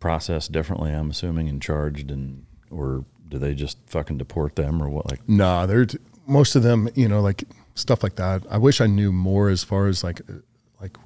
[0.00, 0.90] processed differently?
[0.92, 5.10] I'm assuming and charged, and or do they just fucking deport them or what?
[5.10, 8.42] Like, Nah, they're t- most of them, you know, like stuff like that.
[8.50, 10.34] I wish I knew more as far as like, uh,
[10.80, 10.96] like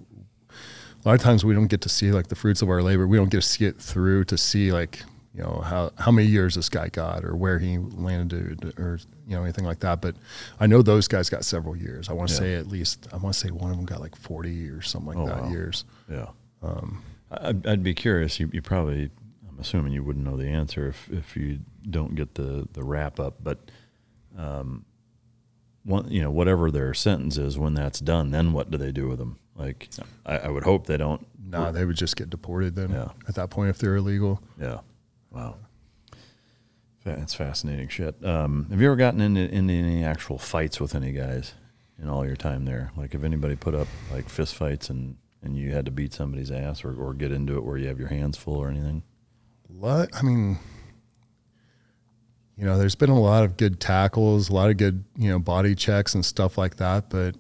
[0.51, 3.07] a lot of times we don't get to see like the fruits of our labor.
[3.07, 5.03] We don't get to see it through to see like,
[5.33, 8.99] you know, how, how many years this guy got or where he landed or,
[9.29, 10.01] you know, anything like that.
[10.01, 10.17] But
[10.59, 12.09] I know those guys got several years.
[12.09, 12.41] I want to Yeah.
[12.41, 15.09] say at least, I want to say one of them got like 40 or something
[15.15, 15.51] like Oh, that wow.
[15.51, 15.85] years.
[16.11, 16.27] yeah.
[16.63, 18.41] Um, I'd, I'd be curious.
[18.41, 19.11] You, you probably,
[19.49, 23.19] I'm assuming you wouldn't know the answer if, if you don't get the the wrap
[23.21, 23.59] up, but.
[24.37, 24.85] Um,
[25.85, 29.09] one, you know, whatever their sentence is, when that's done, then what do they do
[29.09, 29.39] with them?
[29.55, 29.89] Like,
[30.27, 31.25] I, I would hope they don't.
[31.43, 33.11] Nah, they would just get deported then Yeah.
[33.29, 34.43] at that point if they're illegal.
[34.61, 34.81] Yeah.
[35.31, 35.57] Wow.
[37.05, 38.23] That's fascinating shit.
[38.25, 41.55] Um, have you ever gotten into, into any actual fights with any guys
[42.03, 42.91] in all your time there?
[42.97, 46.51] Like, if anybody put up like fist fights and, and you had to beat somebody's
[46.51, 49.05] ass or, or get into it where you have your hands full or anything?
[49.69, 50.11] What?
[50.17, 50.59] i mean
[52.57, 55.39] you know there's been a lot of good tackles a lot of good you know
[55.39, 57.35] body checks and stuff like that but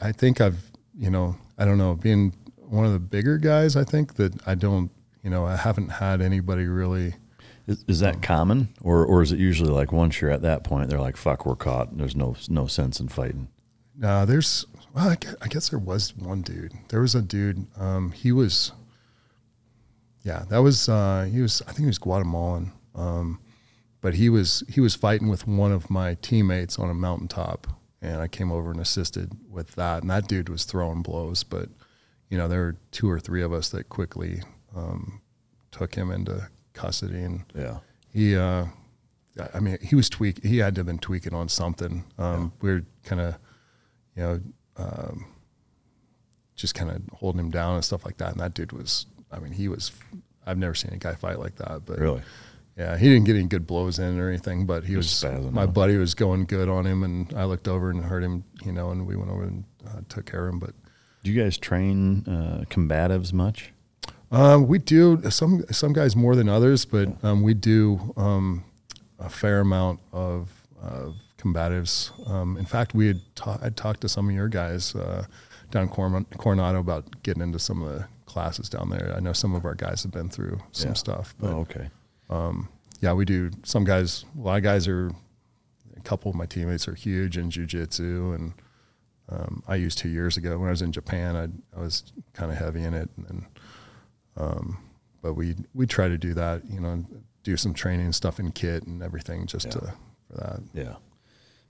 [0.00, 3.84] i think i've you know i don't know being one of the bigger guys i
[3.84, 4.90] think that i don't
[5.22, 7.14] you know i haven't had anybody really
[7.66, 10.88] Is, is that common, or or is it usually like once you're at that point,
[10.88, 11.96] they're like, "Fuck, we're caught.
[11.96, 13.48] There's no no sense in fighting."
[13.96, 14.66] No, there's.
[14.94, 16.72] Well, I guess, I guess there was one dude.
[16.88, 17.66] There was a dude.
[17.76, 18.72] Um, he was.
[20.24, 20.88] Yeah, that was.
[20.88, 21.62] Uh, he was.
[21.62, 22.72] I think he was Guatemalan.
[22.94, 23.38] Um,
[24.00, 27.66] but he was he was fighting with one of my teammates on a mountaintop,
[28.02, 30.02] and I came over and assisted with that.
[30.02, 31.68] And that dude was throwing blows, but
[32.28, 34.42] you know there were two or three of us that quickly
[34.76, 35.20] um,
[35.70, 37.78] took him into custody and Yeah.
[38.12, 38.66] he uh
[39.54, 42.04] I mean he was tweak he had to have been tweaking on something.
[42.18, 43.38] Um we are kinda
[44.16, 44.40] you know,
[44.76, 45.26] um
[46.56, 48.32] just kinda holding him down and stuff like that.
[48.32, 49.92] And that dude was I mean, he was
[50.46, 51.84] I've never seen a guy fight like that.
[51.84, 52.22] But Really?
[52.76, 55.52] Yeah, he didn't get any good blows in or anything, but he was Just spazzing
[55.52, 58.72] my buddy was going good on him and I looked over and heard him, you
[58.72, 60.60] know, and we went over and uh, took care of him.
[60.60, 60.74] But
[61.22, 63.72] Do you guys train uh, combatives much?
[64.32, 68.64] Um, we do some some guys more than others, but um, we do um,
[69.18, 70.48] a fair amount of,
[70.80, 72.12] of combatives.
[72.30, 75.24] Um, in fact, we had ta- I talked to some of your guys uh,
[75.72, 79.12] down Corm- Coronado about getting into some of the classes down there.
[79.16, 80.94] I know some of our guys have been through some Yeah.
[80.94, 81.90] stuff, but Oh, okay.
[83.00, 83.50] Yeah, we do.
[83.64, 85.10] Some guys, a lot of guys are.
[85.96, 88.54] A couple of my teammates are huge in jujitsu, and
[89.28, 91.36] um, I used two years ago when I was in Japan.
[91.36, 93.44] I I was kind of heavy in it, and
[94.36, 94.78] um,
[95.20, 96.62] but we we try to do that.
[96.70, 97.04] You know,
[97.42, 99.92] do some training stuff in kit and everything just to
[100.28, 100.60] for that.
[100.72, 100.94] Yeah.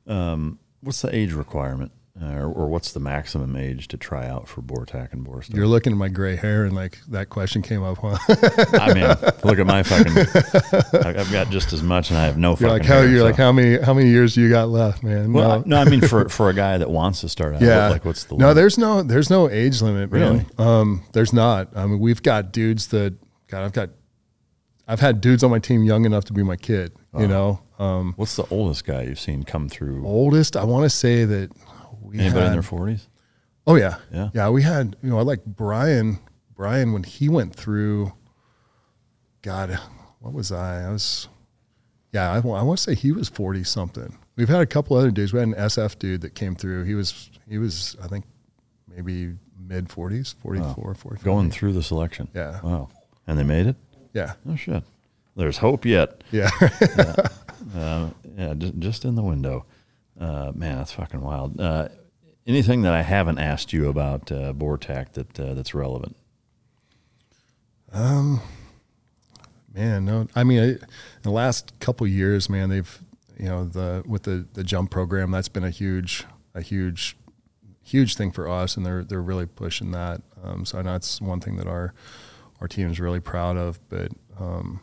[0.06, 4.48] Um, what's the age requirement, uh, or, or what's the maximum age to try out
[4.48, 5.54] for Bortac and Borstar?
[5.54, 7.98] You're looking at my gray hair, and like that question came up.
[7.98, 8.16] Huh?
[8.72, 9.04] I mean,
[9.44, 10.18] look at my fucking.
[11.06, 12.50] I've got just as much, and I have no.
[12.50, 14.50] you're fucking like how hair, you're so- like how many how many years do you
[14.50, 15.32] got left, man?
[15.32, 15.54] Well, no.
[15.54, 17.62] I, no, I mean for for a guy that wants to start out.
[17.62, 17.88] Yeah.
[17.88, 18.46] Like, what's the no?
[18.48, 18.56] limit?
[18.56, 20.10] There's no there's no age limit.
[20.10, 20.20] Man.
[20.20, 20.46] Really?
[20.58, 21.76] Um, there's not.
[21.76, 23.14] I mean, we've got dudes that
[23.50, 23.90] God, I've got,
[24.86, 26.92] I've had dudes on my team young enough to be my kid.
[27.18, 30.06] You know, um, What's the oldest guy you've seen come through?
[30.06, 30.56] oldest.
[30.56, 31.50] I want to say that
[32.00, 33.08] we Anybody had, in their forties?
[33.66, 34.30] Oh yeah, Yeah?
[34.34, 34.48] yeah.
[34.48, 36.18] We had you know I like Brian.
[36.54, 38.12] Brian when he went through.
[39.42, 39.78] God,
[40.18, 40.84] what was I?
[40.86, 41.28] I was.
[42.12, 44.16] Yeah, I, I want to say he was forty something.
[44.36, 45.32] We've had a couple other dudes.
[45.32, 46.84] We had an SF dude that came through.
[46.84, 48.24] He was he was I think
[48.88, 51.24] maybe mid forties, 44, 45.
[51.24, 52.28] Going through the selection.
[52.34, 52.60] Yeah.
[52.62, 52.88] Wow.
[53.26, 53.76] And they made it.
[54.12, 54.82] Yeah, Oh shit.
[55.36, 56.22] There's hope yet.
[56.32, 56.50] yeah.
[57.76, 59.64] Uh, yeah, just in the window.
[60.20, 61.58] Uh, man, that's fucking wild.
[61.58, 61.88] Uh,
[62.46, 66.14] anything that I haven't asked you about uh, BORTAC that uh, that's relevant?
[67.92, 68.40] Um,
[69.74, 70.28] man, no.
[70.36, 70.86] I mean, I,
[71.22, 73.00] the last couple years, man, they've
[73.38, 77.16] you know the with the the jump program that's been a huge a huge
[77.82, 80.20] huge thing for us, and they're they're really pushing that.
[80.44, 81.94] Um, so I know it's one thing that our
[82.60, 83.80] our team is really proud of.
[83.88, 84.80] But um,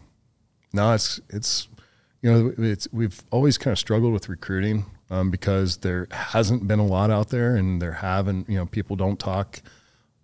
[0.73, 1.67] no, it's it's
[2.23, 6.79] you know it's we've always kind of struggled with recruiting um, because there hasn't been
[6.79, 9.61] a lot out there, and there haven't you know people don't talk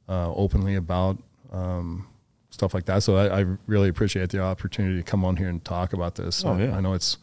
[0.09, 1.17] uh, openly about.
[1.51, 2.07] Um,
[2.49, 3.01] stuff like that.
[3.01, 6.45] So I, I, really appreciate the opportunity to come on here and talk about this.
[6.45, 6.77] Oh, yeah.
[6.77, 7.17] I know it's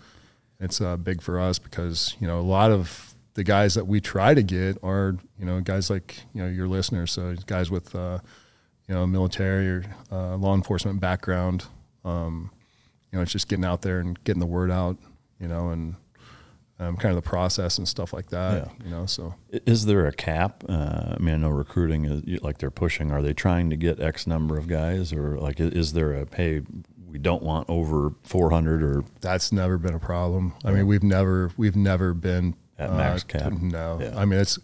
[0.58, 4.00] it's uh, big for us because you know a lot of the guys that we
[4.00, 7.94] try to get are you know guys like you know your listeners, so guys with
[7.94, 8.18] uh,
[8.88, 11.64] you know military or uh, law enforcement background.
[12.04, 12.50] Um,
[13.10, 14.96] you know, it's just getting out there and getting the word out.
[15.40, 15.94] You know, and
[16.80, 18.66] um, kind of the process and stuff like that.
[18.66, 18.84] Yeah.
[18.86, 20.64] You know, so Is there a cap?
[20.68, 23.12] Uh, I mean, I know recruiting is like they're pushing.
[23.12, 26.62] Are they trying to get X number of guys, or like is there a hey,
[27.10, 30.54] we don't want over four hundred or that's never been a problem.
[30.64, 33.52] I mean, we've never we've never been uh, At max cap?
[33.52, 34.18] No, Yeah.
[34.18, 34.58] I mean it's,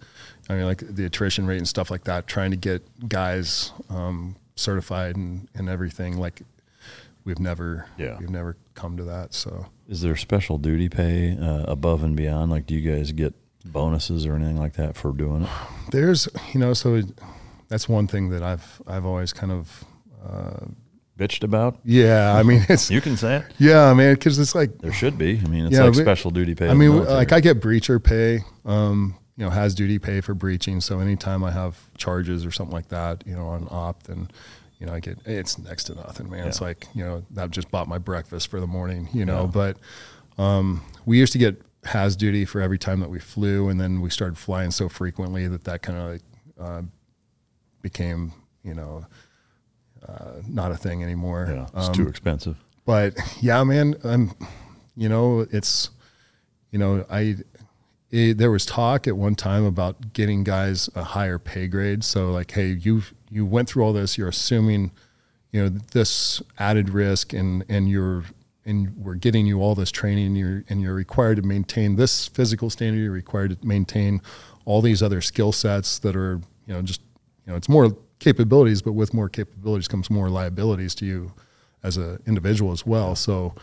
[0.48, 2.26] I mean like the attrition rate and stuff like that.
[2.28, 6.40] Trying to get guys um, certified and, and everything like
[7.24, 8.16] we've never Yeah.
[8.18, 9.34] we've never come to that.
[9.34, 12.50] So is there special duty pay uh, above and beyond?
[12.52, 15.48] Like, do you guys get bonuses or anything like that for doing it?
[15.90, 17.06] there's you know so it,
[17.68, 19.84] that's one thing that I've I've always kind of
[20.24, 20.66] uh,
[21.18, 21.78] Bitched about?
[21.84, 22.34] yeah.
[22.36, 23.44] I mean it's You can say it.
[23.58, 25.40] yeah, I mean, because it's like There should be.
[25.42, 26.68] I mean, it's Yeah, like but- special duty pay.
[26.68, 30.80] I mean, like I get breacher pay, um, you know, haz duty pay for breaching.
[30.80, 34.28] So anytime I have charges or something like that, you know, on op, then,
[34.78, 36.46] you know, I get it's next to nothing, man.
[36.48, 39.42] It's like you know, I've just bought my breakfast for the morning, you know.
[39.44, 39.50] Yeah.
[39.52, 43.80] But um, we used to get haz duty for every time that we flew, and
[43.80, 46.22] then we started flying so frequently that that kind of like,
[46.60, 46.82] uh,
[47.82, 49.06] became, you know,
[50.06, 51.46] uh, not a thing anymore.
[51.48, 52.56] yeah, it's Um, too expensive.
[52.84, 54.32] but yeah, man, I'm,
[54.96, 55.90] you know, it's,
[56.70, 57.36] you know, I,
[58.10, 62.04] it, there was talk at one time about getting guys a higher pay grade.
[62.04, 64.16] So like, hey, you you went through all this.
[64.16, 64.92] You're assuming,
[65.52, 68.24] you know, this added risk, and and you're
[68.64, 70.26] and we're getting you all this training.
[70.26, 73.00] And you're and you're required to maintain this physical standard.
[73.00, 74.22] You're required to maintain
[74.64, 77.00] all these other skill sets that are, you know, just
[77.44, 81.32] you know, it's more capabilities, but with more capabilities comes more liabilities to you
[81.82, 83.14] as an individual as well.
[83.14, 83.54] So,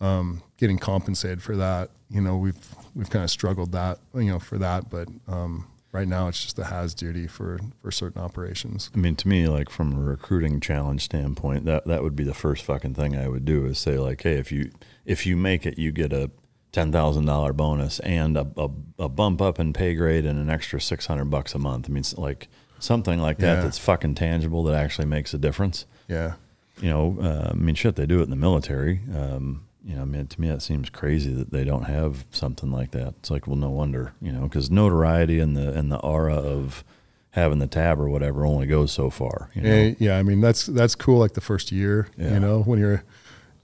[0.00, 2.56] um, getting compensated for that, you know, we've
[2.94, 4.88] we've kind of struggled that, you know, for that.
[4.90, 8.90] But um, right now, it's just a haz duty for for certain operations.
[8.94, 12.34] I mean, to me, like from a recruiting challenge standpoint, that that would be the
[12.34, 14.70] first fucking thing I would do is say like, hey, if you
[15.04, 16.30] if you make it, you get a
[16.72, 20.50] ten thousand dollar bonus and a, a, a bump up in pay grade and an
[20.50, 21.86] extra six hundred bucks a month.
[21.88, 22.48] I mean, it's like
[22.78, 23.62] something like that Yeah.
[23.62, 25.86] that's fucking tangible that actually makes a difference.
[26.08, 26.34] Yeah,
[26.82, 29.00] You know, uh, I mean, shit, they do it in the military.
[29.14, 32.72] Um, you know, I mean, to me, that seems crazy that they don't have something
[32.72, 33.14] like that.
[33.20, 36.82] It's like, well, no wonder, you know, because notoriety and the and the aura of
[37.30, 39.50] having the tab or whatever only goes so far.
[39.54, 40.18] You know, yeah, yeah.
[40.18, 41.18] I mean, that's that's cool.
[41.20, 42.34] Like the first year, Yeah.
[42.34, 43.04] you know, when you're,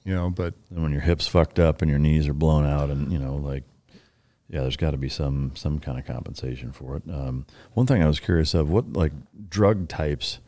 [0.05, 2.89] you know, but and when your hips fucked up and your knees are blown out,
[2.91, 3.65] and you know, like,
[4.49, 7.03] yeah, there's got to be some some kind of compensation for it.
[7.13, 9.13] Um, one thing I was curious of, what like
[9.49, 10.39] drug types,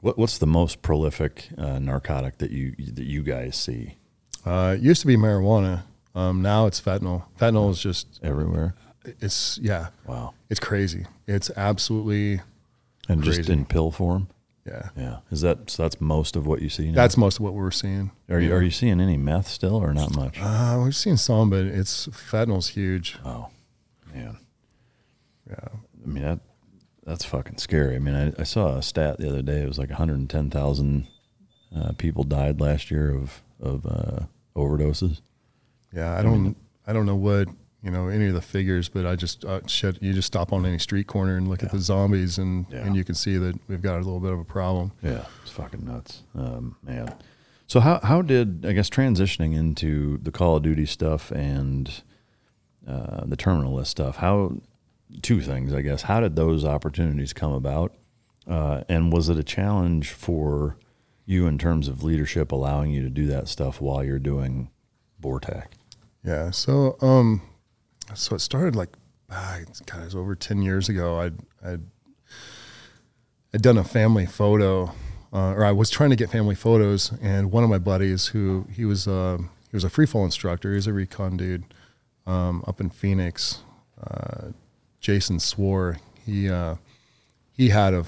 [0.00, 3.96] what what's the most prolific uh, narcotic that you that you guys see
[4.44, 5.82] uh, it used to be marijuana.
[6.14, 7.24] Um, now it's fentanyl.
[7.38, 8.74] Fentanyl is just everywhere?
[9.04, 11.06] it's yeah, Wow, it's crazy.
[11.26, 12.40] It's absolutely
[13.08, 14.28] and just in pill form.
[14.66, 14.90] yeah.
[14.96, 15.82] Yeah, is that so?
[15.82, 16.90] That's most of what you see.
[16.90, 16.96] Now?
[16.96, 18.10] That's most of what we're seeing.
[18.28, 20.38] are you are you seeing any meth still or not much?
[20.40, 23.18] Uh, we've seen some, but it's fentanyl's huge.
[23.24, 23.48] Oh,
[24.14, 24.38] man.
[25.48, 25.68] Yeah.
[26.04, 26.40] I mean that
[27.04, 27.96] that's fucking scary.
[27.96, 29.62] I mean, I, I saw a stat the other day.
[29.62, 31.06] It was like 110,000
[31.76, 34.24] uh, people died last year of of uh,
[34.56, 35.20] overdoses.
[35.92, 36.56] Yeah, I don't,
[36.86, 37.48] I don't know what
[37.82, 40.00] you know any of the figures, but I just uh, shit.
[40.02, 42.78] You just stop on any street corner and look at the zombies, and Yeah.
[42.86, 44.92] and you can see that we've got a little bit of a problem.
[45.02, 47.14] Yeah, it's fucking nuts, um, man.
[47.66, 51.90] So how how did I guess transitioning into the Call of Duty stuff and
[52.86, 54.16] uh, the terminal list stuff?
[54.16, 54.56] How
[55.22, 56.02] two things, I guess.
[56.02, 57.94] How did those opportunities come about?
[58.46, 60.76] Uh, and was it a challenge for
[61.24, 64.70] you in terms of leadership, allowing you to do that stuff while you're doing
[65.20, 65.66] Bortac?
[66.24, 66.50] Yeah.
[66.50, 67.42] So, um,
[68.14, 68.90] so it started like,
[69.30, 71.18] ah, God, it was over ten years ago.
[71.18, 71.34] I'd,
[71.64, 71.82] I'd,
[73.54, 74.92] I'd done a family photo,
[75.32, 78.66] uh, or I was trying to get family photos, and one of my buddies, who
[78.72, 79.38] he was, uh,
[79.70, 80.74] he was a free fall instructor.
[80.74, 81.64] He's a recon dude,
[82.26, 83.62] um, up in Phoenix.
[84.02, 84.48] Uh,
[85.00, 86.76] Jason swore he uh,
[87.52, 88.06] he had a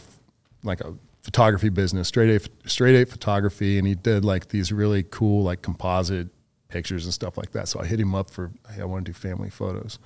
[0.63, 0.95] like a
[1.25, 5.63] photography business, straight A straight A photography, and he did like these really cool like
[5.63, 6.29] composite
[6.69, 7.67] pictures and stuff like that.
[7.67, 9.99] So I hit him up for hey, I want to do family photos.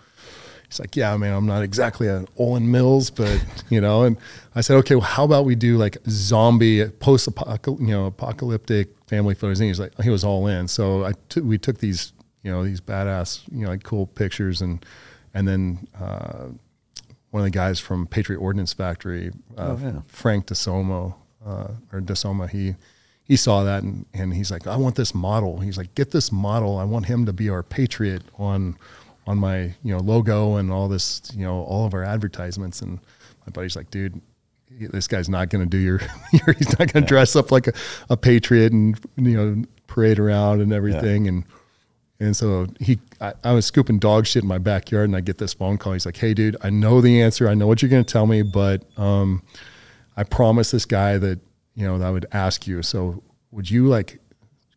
[0.69, 4.05] He's like, yeah, man, I'm not exactly an Olan Mills, but you know.
[4.05, 4.16] And
[4.55, 7.28] I said, okay, well, how about we do like zombie post
[7.66, 9.59] you know apocalyptic family photos?
[9.61, 10.69] And he's like, he was all in.
[10.69, 12.12] So I t- we took these
[12.45, 14.85] you know these badass you know like cool pictures and
[15.35, 16.47] and then uh,
[17.30, 20.00] one of the guys from Patriot Ordnance Factory, uh, oh, yeah.
[20.06, 21.14] Frank DeSomo
[21.44, 22.74] uh, or DeSomma, he
[23.24, 25.59] he saw that and, and he's like, I want this model.
[25.59, 26.78] He's like, get this model.
[26.78, 28.78] I want him to be our patriot on
[29.26, 32.98] on my you know logo and all this you know all of our advertisements and
[33.44, 34.18] my buddy's like dude
[34.70, 36.00] this guy's not going to do your,
[36.32, 37.06] your, he's not going to yeah.
[37.06, 37.72] dress up like a,
[38.09, 41.30] a patriot and you know parade around and everything yeah.
[41.30, 41.44] and
[42.20, 45.39] and so he I, I, was scooping dog shit in my backyard and I get
[45.39, 47.90] this phone call he's like hey dude I know the answer I know what you're
[47.90, 49.43] going to tell me but um,
[50.16, 51.39] I promised this guy that
[51.74, 54.20] you know that I would ask you so would you like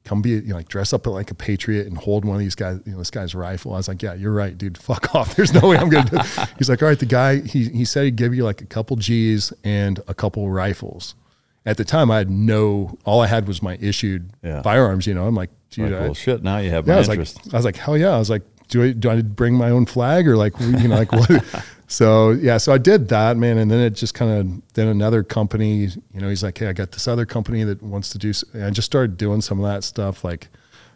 [0.03, 2.55] come be you know, like dress up like a patriot and hold one of these
[2.55, 3.73] guys, you know, this guy's rifle.
[3.73, 4.77] I was like, yeah, you're right, dude.
[4.89, 5.35] Fuck off.
[5.35, 6.17] There's no way I'm gonna do.
[6.17, 6.49] It.
[6.57, 6.99] He's like, all right.
[6.99, 10.49] The guy he he said he'd give you like a couple G's and a couple
[10.49, 11.15] rifles.
[11.63, 12.97] At the time, I had no.
[13.05, 14.63] All I had was my issued yeah.
[14.63, 15.05] firearms.
[15.05, 16.43] You know, I'm like, dude, like, well, shit.
[16.43, 17.45] Now you have yeah, my I was interest.
[17.45, 18.11] Like, I was like, hell yeah.
[18.11, 20.95] I was like, do I do I bring my own flag or like you know
[20.95, 21.65] like what?
[21.87, 25.23] so yeah, so I did that, man, and then it just kind of then another
[25.23, 28.31] company, you know, he's like, hey, I got this other company that wants to do.
[28.53, 30.47] And I just started doing some of that stuff, like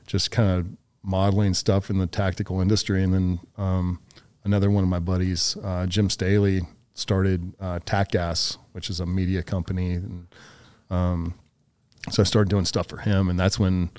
[0.08, 0.68] just kind of
[1.04, 4.00] modeling stuff in the tactical industry, and then um,
[4.46, 6.62] another one of my buddies, uh, Jim Staley,
[6.94, 10.28] started uh, TacGas, which is a media company, and
[10.90, 11.34] um,
[12.10, 13.90] so I started doing stuff for him, and that's when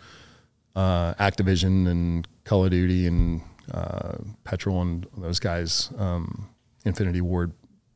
[0.76, 3.40] uh, Activision and Call of Duty and
[3.72, 6.48] uh, Petrol and those guys um,
[6.84, 7.52] Infinity Ward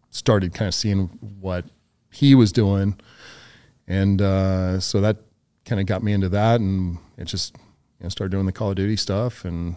[0.09, 1.07] started kind of seeing
[1.41, 1.67] what
[2.11, 2.99] he was doing,
[3.87, 5.19] and uh, so that
[5.65, 7.55] kind of got me into that, and it just
[7.99, 9.77] you know, started doing the Call of Duty stuff, and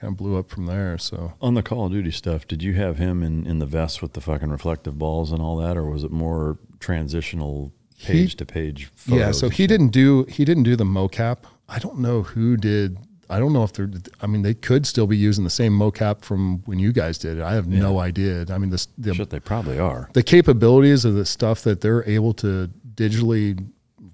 [0.00, 0.96] kind of blew up from there.
[0.96, 4.00] So on the Call of Duty stuff, did you have him in in the vest
[4.00, 8.36] with the fucking reflective balls and all that, or was it more transitional page he,
[8.36, 8.90] to page?
[9.06, 11.38] Yeah, so he didn't do he didn't do the mocap.
[11.68, 12.98] I don't know who did
[13.28, 13.90] I don't know if they're.
[14.20, 17.38] I mean, they could still be using the same mocap from when you guys did
[17.38, 17.42] it.
[17.42, 17.80] I have yeah.
[17.80, 18.46] no idea.
[18.50, 20.08] I mean, this the, Shit, they probably are.
[20.12, 23.66] The capabilities of the stuff that they're able to digitally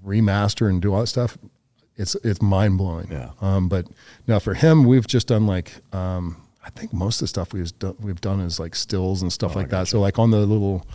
[0.05, 1.37] remaster and do all that stuff,
[1.97, 3.09] it's it's mind blowing.
[3.11, 3.31] Yeah.
[3.41, 3.87] Um, but
[4.27, 7.79] now for him, we've just done like um, I think most of the stuff we've
[7.79, 9.89] done, we've done is like stills and stuff oh, like that.
[9.89, 10.87] So like on the little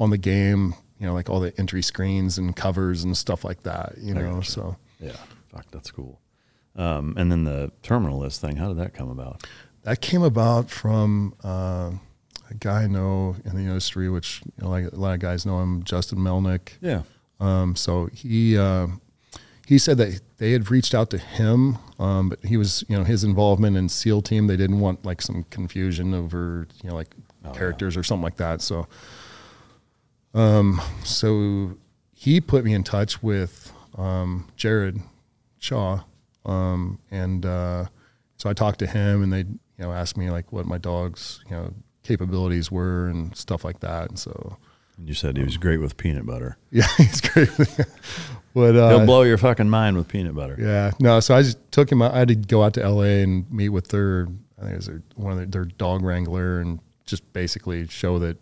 [0.00, 3.62] on the game, you know, like all the entry screens and covers and stuff like
[3.62, 3.94] that.
[3.98, 5.12] You know, so yeah,
[5.50, 6.20] fuck, that's cool.
[6.76, 9.46] Um, and then the terminal list thing, how did that come about?
[9.82, 11.92] That came about from uh,
[12.48, 15.46] a guy I know in the industry, which you know, like a lot of guys
[15.46, 16.72] know him, Justin Melnick.
[16.80, 17.02] Yeah.
[17.40, 18.88] Um, so he uh,
[19.66, 23.04] he said that they had reached out to him, um, but he was you know
[23.04, 24.46] his involvement in SEAL team.
[24.46, 27.14] They didn't want like some confusion over you know like
[27.44, 28.00] oh, characters yeah.
[28.00, 28.60] or something like that.
[28.60, 28.86] So,
[30.34, 31.78] um, so
[32.12, 35.00] he put me in touch with um, Jared
[35.60, 36.00] Shaw,
[36.44, 37.84] um, and uh,
[38.36, 41.44] so I talked to him, and they you know asked me like what my dog's
[41.48, 41.72] you know
[42.02, 44.08] capabilities were and stuff like that.
[44.08, 44.56] And so
[44.98, 46.56] you said he was great with peanut butter.
[46.72, 47.50] Yeah, he's great.
[48.54, 50.56] but uh, he'll blow your fucking mind with peanut butter.
[50.58, 51.20] Yeah, no.
[51.20, 52.00] So I just took him.
[52.00, 53.22] I had to go out to L.A.
[53.22, 54.28] and meet with their
[54.58, 58.18] I think it was their, one of their, their dog wrangler and just basically show
[58.20, 58.38] that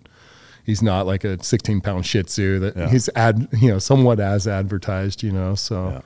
[0.64, 2.88] he's not like a 16 pound Shih Tzu that yeah.
[2.90, 5.24] he's ad you know somewhat as advertised.
[5.24, 5.88] You know, so.
[5.88, 6.00] Yeah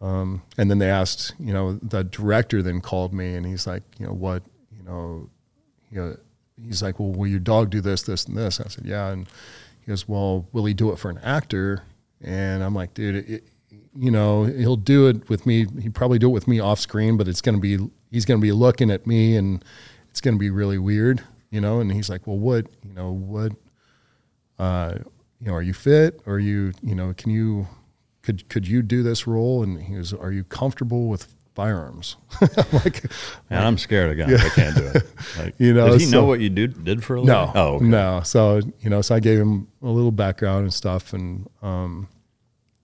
[0.00, 3.82] um, and then they asked, you know, the director then called me and he's like,
[3.98, 4.42] you know, what,
[4.76, 5.30] you know,
[5.90, 6.16] you know,
[6.62, 8.58] he's like, well, will your dog do this, this, and this?
[8.58, 9.08] And I said, yeah.
[9.08, 9.26] And
[9.80, 11.82] he goes, well, will he do it for an actor?
[12.20, 13.48] And I'm like, dude, it,
[13.96, 15.66] you know, he'll do it with me.
[15.80, 17.78] He probably do it with me off screen, but it's going to be,
[18.10, 19.64] he's going to be looking at me and
[20.10, 21.80] it's going to be really weird, you know?
[21.80, 23.52] And he's like, well, what, you know, what,
[24.58, 24.98] uh,
[25.40, 26.20] you know, are you fit?
[26.26, 27.66] Or are you, you know, can you,
[28.24, 29.62] could could you do this role?
[29.62, 32.16] And he goes, are you comfortable with firearms?
[32.40, 33.04] I'm like,
[33.50, 34.40] Man, I'm scared of guns.
[34.40, 34.46] Yeah.
[34.46, 35.02] I can't do it.
[35.38, 37.34] Like, you know, did he so, know what you do, did for a living?
[37.34, 37.84] No, oh, okay.
[37.84, 38.20] no.
[38.24, 42.08] So you know, so I gave him a little background and stuff, and um,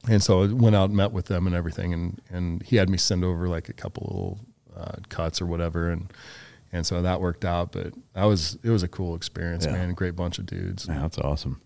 [0.09, 2.89] and so I went out and met with them and everything, and and he had
[2.89, 4.41] me send over like a couple little
[4.77, 6.13] uh, cuts or whatever, and
[6.73, 7.71] and so that worked out.
[7.71, 9.73] But that was it was a cool experience, yeah.
[9.73, 9.95] man.
[9.95, 10.87] Great bunch of dudes.
[10.89, 11.61] Yeah, that's awesome.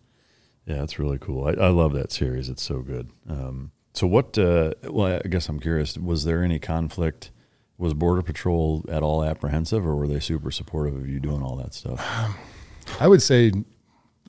[0.66, 1.47] Yeah, it's really cool.
[1.47, 2.49] I, I love that series.
[2.49, 3.11] It's so good.
[3.28, 4.36] Um, so what?
[4.39, 5.97] Uh, well, I guess I'm curious.
[5.97, 7.31] Was there any conflict?
[7.77, 11.57] Was Border Patrol at all apprehensive, or were they super supportive of you doing all
[11.57, 12.01] that stuff?
[13.01, 13.53] I would say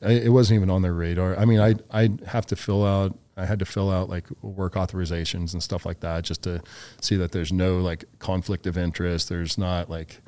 [0.01, 1.37] it wasn't even on their radar.
[1.37, 3.17] I mean, I I have to fill out.
[3.37, 6.61] I had to fill out like work authorizations and stuff like that just to
[7.01, 9.29] see that there's no like conflict of interest.
[9.29, 10.21] There's not like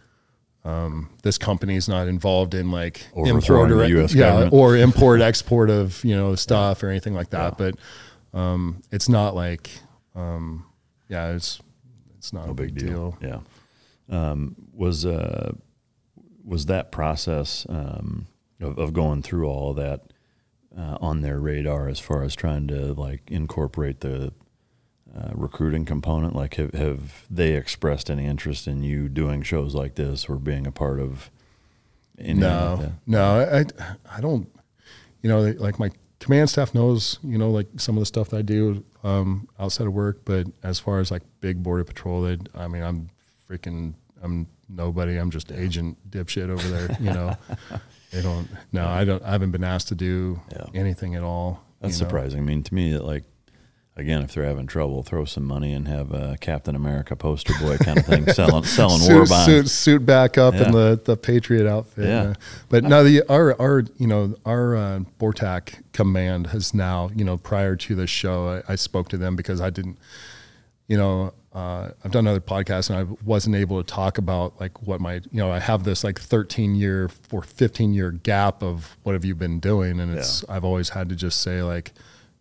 [0.68, 1.38] um, this
[1.78, 4.54] is not involved in like import or yeah, government.
[4.54, 7.58] or import export of you know stuff or anything like that.
[7.58, 7.76] But
[8.34, 9.70] um, it's not like
[10.14, 10.66] um,
[11.08, 11.62] yeah, it's
[12.18, 13.18] it's not No a big deal.
[13.22, 13.40] Yeah.
[14.10, 15.54] Um, was uh,
[16.44, 18.28] was that process um,
[18.60, 20.12] of, of going through all that
[20.78, 24.34] uh, on their radar as far as trying to like incorporate the
[25.18, 26.36] uh, recruiting component?
[26.36, 30.68] Like, have, have they expressed any interest in you doing shows like this or being
[30.68, 31.32] a part of?
[32.20, 33.66] anything no, like no, I,
[34.18, 34.50] I don't.
[35.22, 38.38] You know, like my command staff knows, you know, like some of the stuff that
[38.38, 40.22] I do um, outside of work.
[40.26, 43.10] But as far as like big border patrol, they, I mean, I'm
[43.50, 45.18] freaking, I'm nobody.
[45.18, 46.98] I'm just agent dipshit over there.
[47.00, 47.38] You know,
[48.12, 48.48] they don't.
[48.72, 49.22] No, I don't.
[49.24, 50.66] I haven't been asked to do Yeah.
[50.74, 51.64] anything at all.
[51.82, 52.08] That's you know.
[52.10, 52.40] surprising.
[52.40, 53.24] I mean, to me, that like
[53.98, 57.78] again, if they're having trouble, throw some money and have a Captain America poster boy
[57.78, 59.46] kind of thing selling selling war suit, bonds.
[59.46, 60.68] suit, suit back up Yeah.
[60.68, 62.06] in the, the Patriot outfit.
[62.08, 62.34] Yeah.
[62.70, 67.38] But now the our our you know our uh, Bortac command has now you know
[67.38, 69.98] prior to the show I, I spoke to them because I didn't
[70.88, 74.84] you know uh, I've done other podcasts and I wasn't able to talk about like
[74.86, 78.96] what my you know I have this like 13 year or 15 year gap of
[79.02, 81.94] what have you been doing and it's I've always had to just say like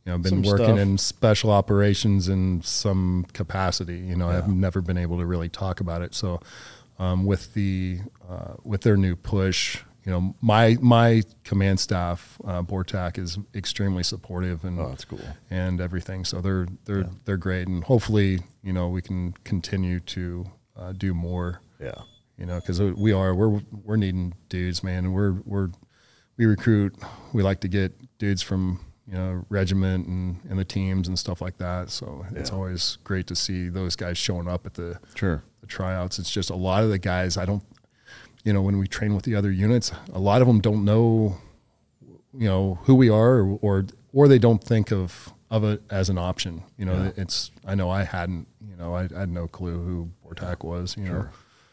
[0.06, 0.78] you know I've been Some working stuff.
[0.78, 5.80] in special operations in some capacity you know I've never been able to really talk
[5.80, 6.40] about it so
[6.98, 7.98] um, with the
[8.30, 14.04] uh, with their new push you know my my command staff uh, Bortac is extremely
[14.04, 15.18] supportive and Oh, that's cool.
[15.50, 16.24] and everything.
[16.24, 20.46] So they're they're they're great, and hopefully, you know, we can continue to
[20.76, 21.60] uh, do more.
[21.80, 22.02] Yeah.
[22.38, 25.06] You know, because we are we're we're needing dudes, man.
[25.06, 25.70] And we're we're
[26.36, 26.94] we recruit.
[27.32, 28.78] We like to get dudes from
[29.08, 31.90] you know regiment and and the teams and stuff like that.
[31.90, 35.42] So it's always great to see those guys showing up at the Sure.
[35.60, 36.18] the tryouts.
[36.18, 37.62] It's just a lot of the guys I don't,
[38.44, 41.36] you know, when we train with the other units, a lot of them don't know,
[42.34, 46.08] you know, who we are or or, or they don't think of of it as
[46.10, 46.62] an option.
[46.76, 47.22] You know, Yeah.
[47.22, 50.96] it's I know I hadn't, you know, I, I had no clue who Bortac was.
[50.96, 51.28] You know,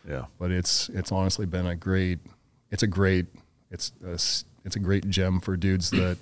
[0.08, 0.26] Yeah.
[0.38, 2.20] but it's it's honestly been a great,
[2.70, 3.26] it's a great,
[3.72, 4.12] it's a,
[4.66, 6.18] it's a great gem for dudes that.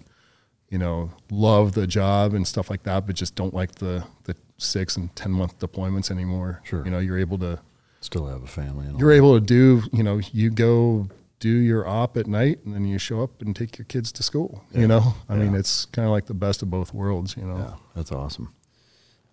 [0.72, 4.36] You know, love the job and stuff like that, but just don't like the the
[4.58, 6.62] six and ten month deployments anymore.
[6.64, 6.84] Sure.
[6.84, 7.60] You know, you're able to
[8.00, 8.88] Still have a family.
[8.88, 11.08] And you're able to do you know you go
[11.40, 14.22] do your op at night and then you show up and take your kids to
[14.24, 17.44] school you know i mean it's kind of like the best of both worlds you
[17.44, 18.54] know Yeah, that's awesome.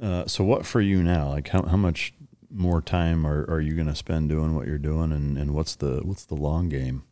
[0.03, 1.29] Uh, so, what for you now?
[1.31, 2.15] Like, how, how much
[2.51, 5.75] more time are, are you going to spend doing what you're doing, and, and what's
[5.77, 7.03] the what's the long game?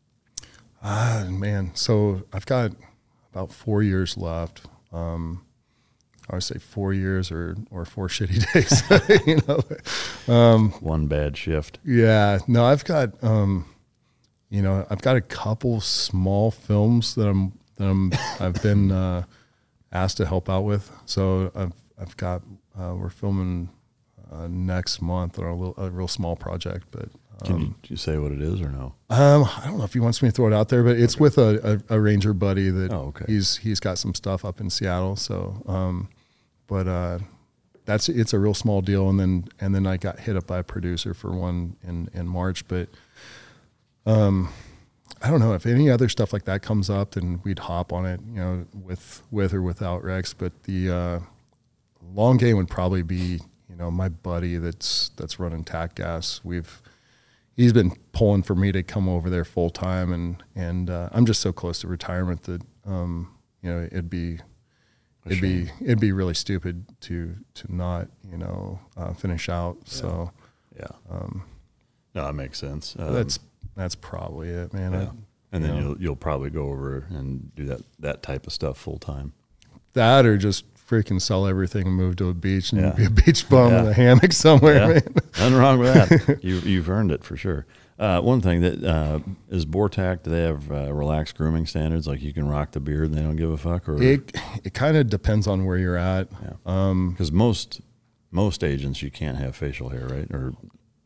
[0.83, 2.71] ah man so i've got
[3.37, 5.45] about four years left um
[6.31, 8.83] i would say four years or or four shitty days
[9.27, 9.61] you know
[10.81, 11.79] One bad shift.
[11.85, 13.67] Yeah, no, I've got um,
[14.49, 19.25] you know, I've got a couple small films that I'm that I'm I've been uh,
[19.93, 20.91] asked to help out with.
[21.05, 22.43] So I've I've got
[22.79, 23.69] uh, we're filming
[24.33, 27.09] uh, next month on a little a real small project, but
[27.45, 28.95] Can you, you say what it is or no?
[29.11, 31.19] um, I don't know if he wants me to throw it out there, but it's
[31.21, 33.27] with a, a, a ranger buddy that Oh, okay.
[33.29, 35.17] he's he's got some stuff up in Seattle.
[35.17, 36.09] So, um,
[36.67, 37.19] but uh,
[37.85, 39.09] that's it's a real small deal.
[39.11, 42.27] And then and then I got hit up by a producer for one in in
[42.27, 42.67] March.
[42.69, 42.89] But
[44.07, 44.49] um,
[45.23, 48.07] I don't know if any other stuff like that comes up, then we'd hop on
[48.07, 48.21] it.
[48.33, 50.33] You know, with with or without Rex.
[50.33, 51.21] But the uh,
[52.15, 56.41] long game would probably be you know my buddy that's that's running TAC gas.
[56.45, 56.81] We've
[57.57, 61.27] he's been pulling for me to come over there full time, and and uh, I'm
[61.27, 64.39] just so close to retirement that um, you know it'd be
[65.27, 69.77] it'd be it'd be really stupid to to not you know uh, finish out.
[69.85, 70.31] So
[70.79, 70.87] Yeah.
[71.11, 71.45] Um,
[72.15, 72.95] no, that makes sense.
[72.99, 73.39] Um, that's
[73.75, 74.95] that's probably it, man.
[74.95, 75.11] I-
[75.53, 75.89] And then you know.
[75.91, 79.33] you'll you'll probably go over and do that that type of stuff full time.
[79.95, 82.93] that or just freaking sell everything and move to a beach and Yeah.
[82.93, 84.87] be a beach bum in a hammock somewhere, Yeah.
[84.89, 85.03] man.
[85.39, 86.39] Nothing wrong with that.
[86.45, 87.67] you you've earned it for sure.
[87.99, 89.19] Uh, one thing that uh,
[89.49, 90.23] is Bortac.
[90.23, 92.07] Do they have uh, relaxed grooming standards?
[92.07, 94.75] Like you can rock the beard and they don't give a fuck, or It it
[94.75, 96.29] kind of depends on where you're at.
[96.67, 97.81] Um, because most
[98.31, 100.31] most agents you can't have facial hair, right?
[100.31, 100.53] Or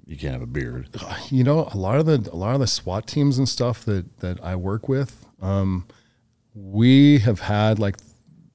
[0.04, 0.88] you can't have a beard.
[1.30, 4.18] you know a lot of the a lot of the SWAT teams and stuff that
[4.18, 5.86] that I work with, um,
[6.54, 7.96] we have had like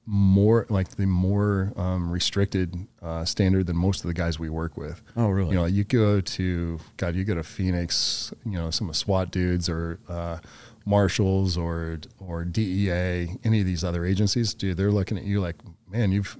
[0.06, 4.76] more like the more um, restricted uh, standard than most of the guys we work
[4.76, 5.02] with.
[5.16, 5.50] Oh, really?
[5.50, 9.30] You know, you go to God, you go to Phoenix, you know, some of SWAT
[9.32, 10.38] dudes or uh,
[10.84, 15.56] marshals or or DEA, any of these other agencies, dude, they're looking at you like,
[15.90, 16.36] man, you've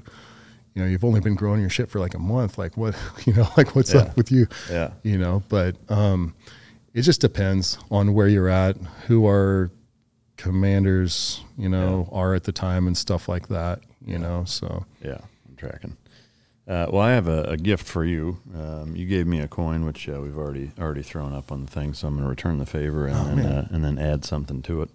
[0.74, 2.59] you know, you've only been growing your shit for like a month.
[2.59, 2.94] Like what,
[3.26, 4.01] you know, like what's Yeah.
[4.02, 4.47] up with you?
[4.70, 4.93] Yeah.
[5.02, 6.34] You know, but um,
[6.94, 8.76] it just depends on where you're at,
[9.06, 9.70] who our
[10.37, 13.81] commanders, you know, are at the time and stuff like that.
[14.05, 15.19] You know, so Yeah,
[15.49, 15.97] I'm tracking.
[16.69, 18.39] Uh, well, I have a, a gift for you.
[18.55, 21.71] Um, you gave me a coin, which uh, we've already already thrown up on the
[21.71, 24.63] thing, so I'm going to return the favor and then uh, and then add something
[24.63, 24.91] to it.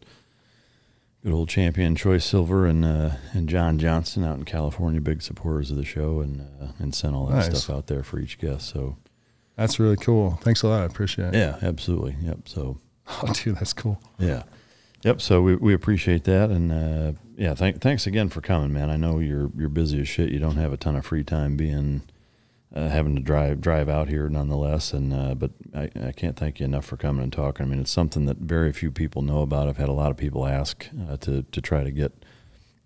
[1.24, 5.72] Good old champion Choice Silver and uh, and John Johnson out in California, big supporters
[5.72, 7.62] of the show, and uh, and sent all that Nice.
[7.64, 8.68] stuff out there for each guest.
[8.68, 8.98] So
[9.56, 10.32] that's really cool.
[10.42, 10.82] Thanks a lot.
[10.82, 11.36] I appreciate it.
[11.36, 12.16] yeah, absolutely.
[12.22, 12.50] Yep.
[12.50, 14.02] So Oh, dude, that's cool.
[14.20, 14.44] Yeah.
[15.04, 15.22] Yep.
[15.22, 18.90] So we, we appreciate that, and uh, yeah, thank, thanks again for coming, man.
[18.90, 20.30] I know you're you're busy as shit.
[20.30, 22.04] You don't have a ton of free time being
[22.76, 24.94] uh, having to drive drive out here, nonetheless.
[24.94, 27.66] And uh, but I, I can't thank you enough for coming and talking.
[27.66, 29.68] I mean, it's something that very few people know about.
[29.68, 32.24] I've had a lot of people ask uh, to to try to get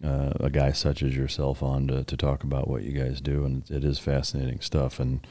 [0.03, 3.43] uh, a guy such as yourself on to, to talk about what you guys do,
[3.43, 4.99] and it is fascinating stuff.
[4.99, 5.25] And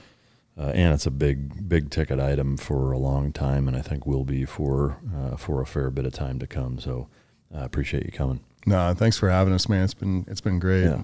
[0.59, 4.06] uh, and it's a big big ticket item for a long time, and I think
[4.06, 6.78] will be for uh, for a fair bit of time to come.
[6.78, 7.09] So
[7.55, 8.40] I appreciate you coming.
[8.66, 9.85] No, thanks for having us, man.
[9.85, 10.85] It's been it's been great.
[10.85, 11.02] Yeah.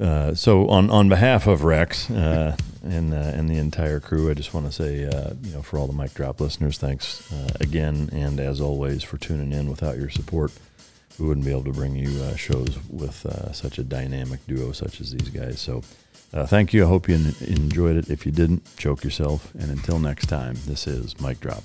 [0.00, 4.34] Uh, so on on behalf of Rex uh, and uh, and the entire crew, I
[4.34, 7.50] just want to say, uh, you know, for all the Mike Drop listeners, thanks uh,
[7.60, 9.68] again, and as always for tuning in.
[9.68, 10.52] Without your support,
[11.18, 14.72] we wouldn't be able to bring you uh, shows with uh, such a dynamic duo
[14.72, 15.60] such as these guys.
[15.60, 15.82] So,
[16.32, 16.84] uh, thank you.
[16.84, 18.10] I hope you enjoyed it.
[18.10, 19.54] If you didn't, choke yourself.
[19.54, 21.64] And until next time, this is Mike Drop.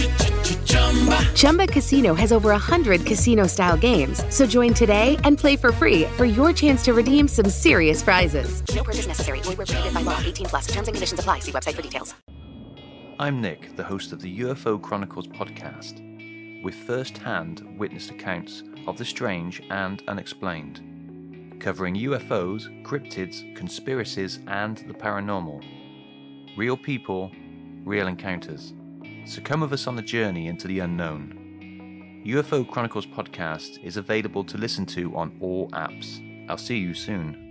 [1.35, 4.23] Chumba Casino has over 100 casino style games.
[4.33, 8.63] So join today and play for free for your chance to redeem some serious prizes.
[8.75, 9.39] No purchase necessary.
[9.41, 10.19] Void where prohibited by law.
[10.23, 10.67] 18 plus.
[10.67, 11.39] Terms and conditions apply.
[11.39, 12.15] See website for details.
[13.19, 18.97] I'm Nick, the host of the UFO Chronicles podcast, with first hand witnessed accounts of
[18.97, 25.63] the strange and unexplained, covering UFOs, cryptids, conspiracies, and the paranormal.
[26.57, 27.31] Real people,
[27.85, 28.73] real encounters.
[29.25, 32.21] So come with us on the journey into the unknown.
[32.25, 36.21] UFO Chronicles podcast is available to listen to on all apps.
[36.49, 37.50] I'll see you soon.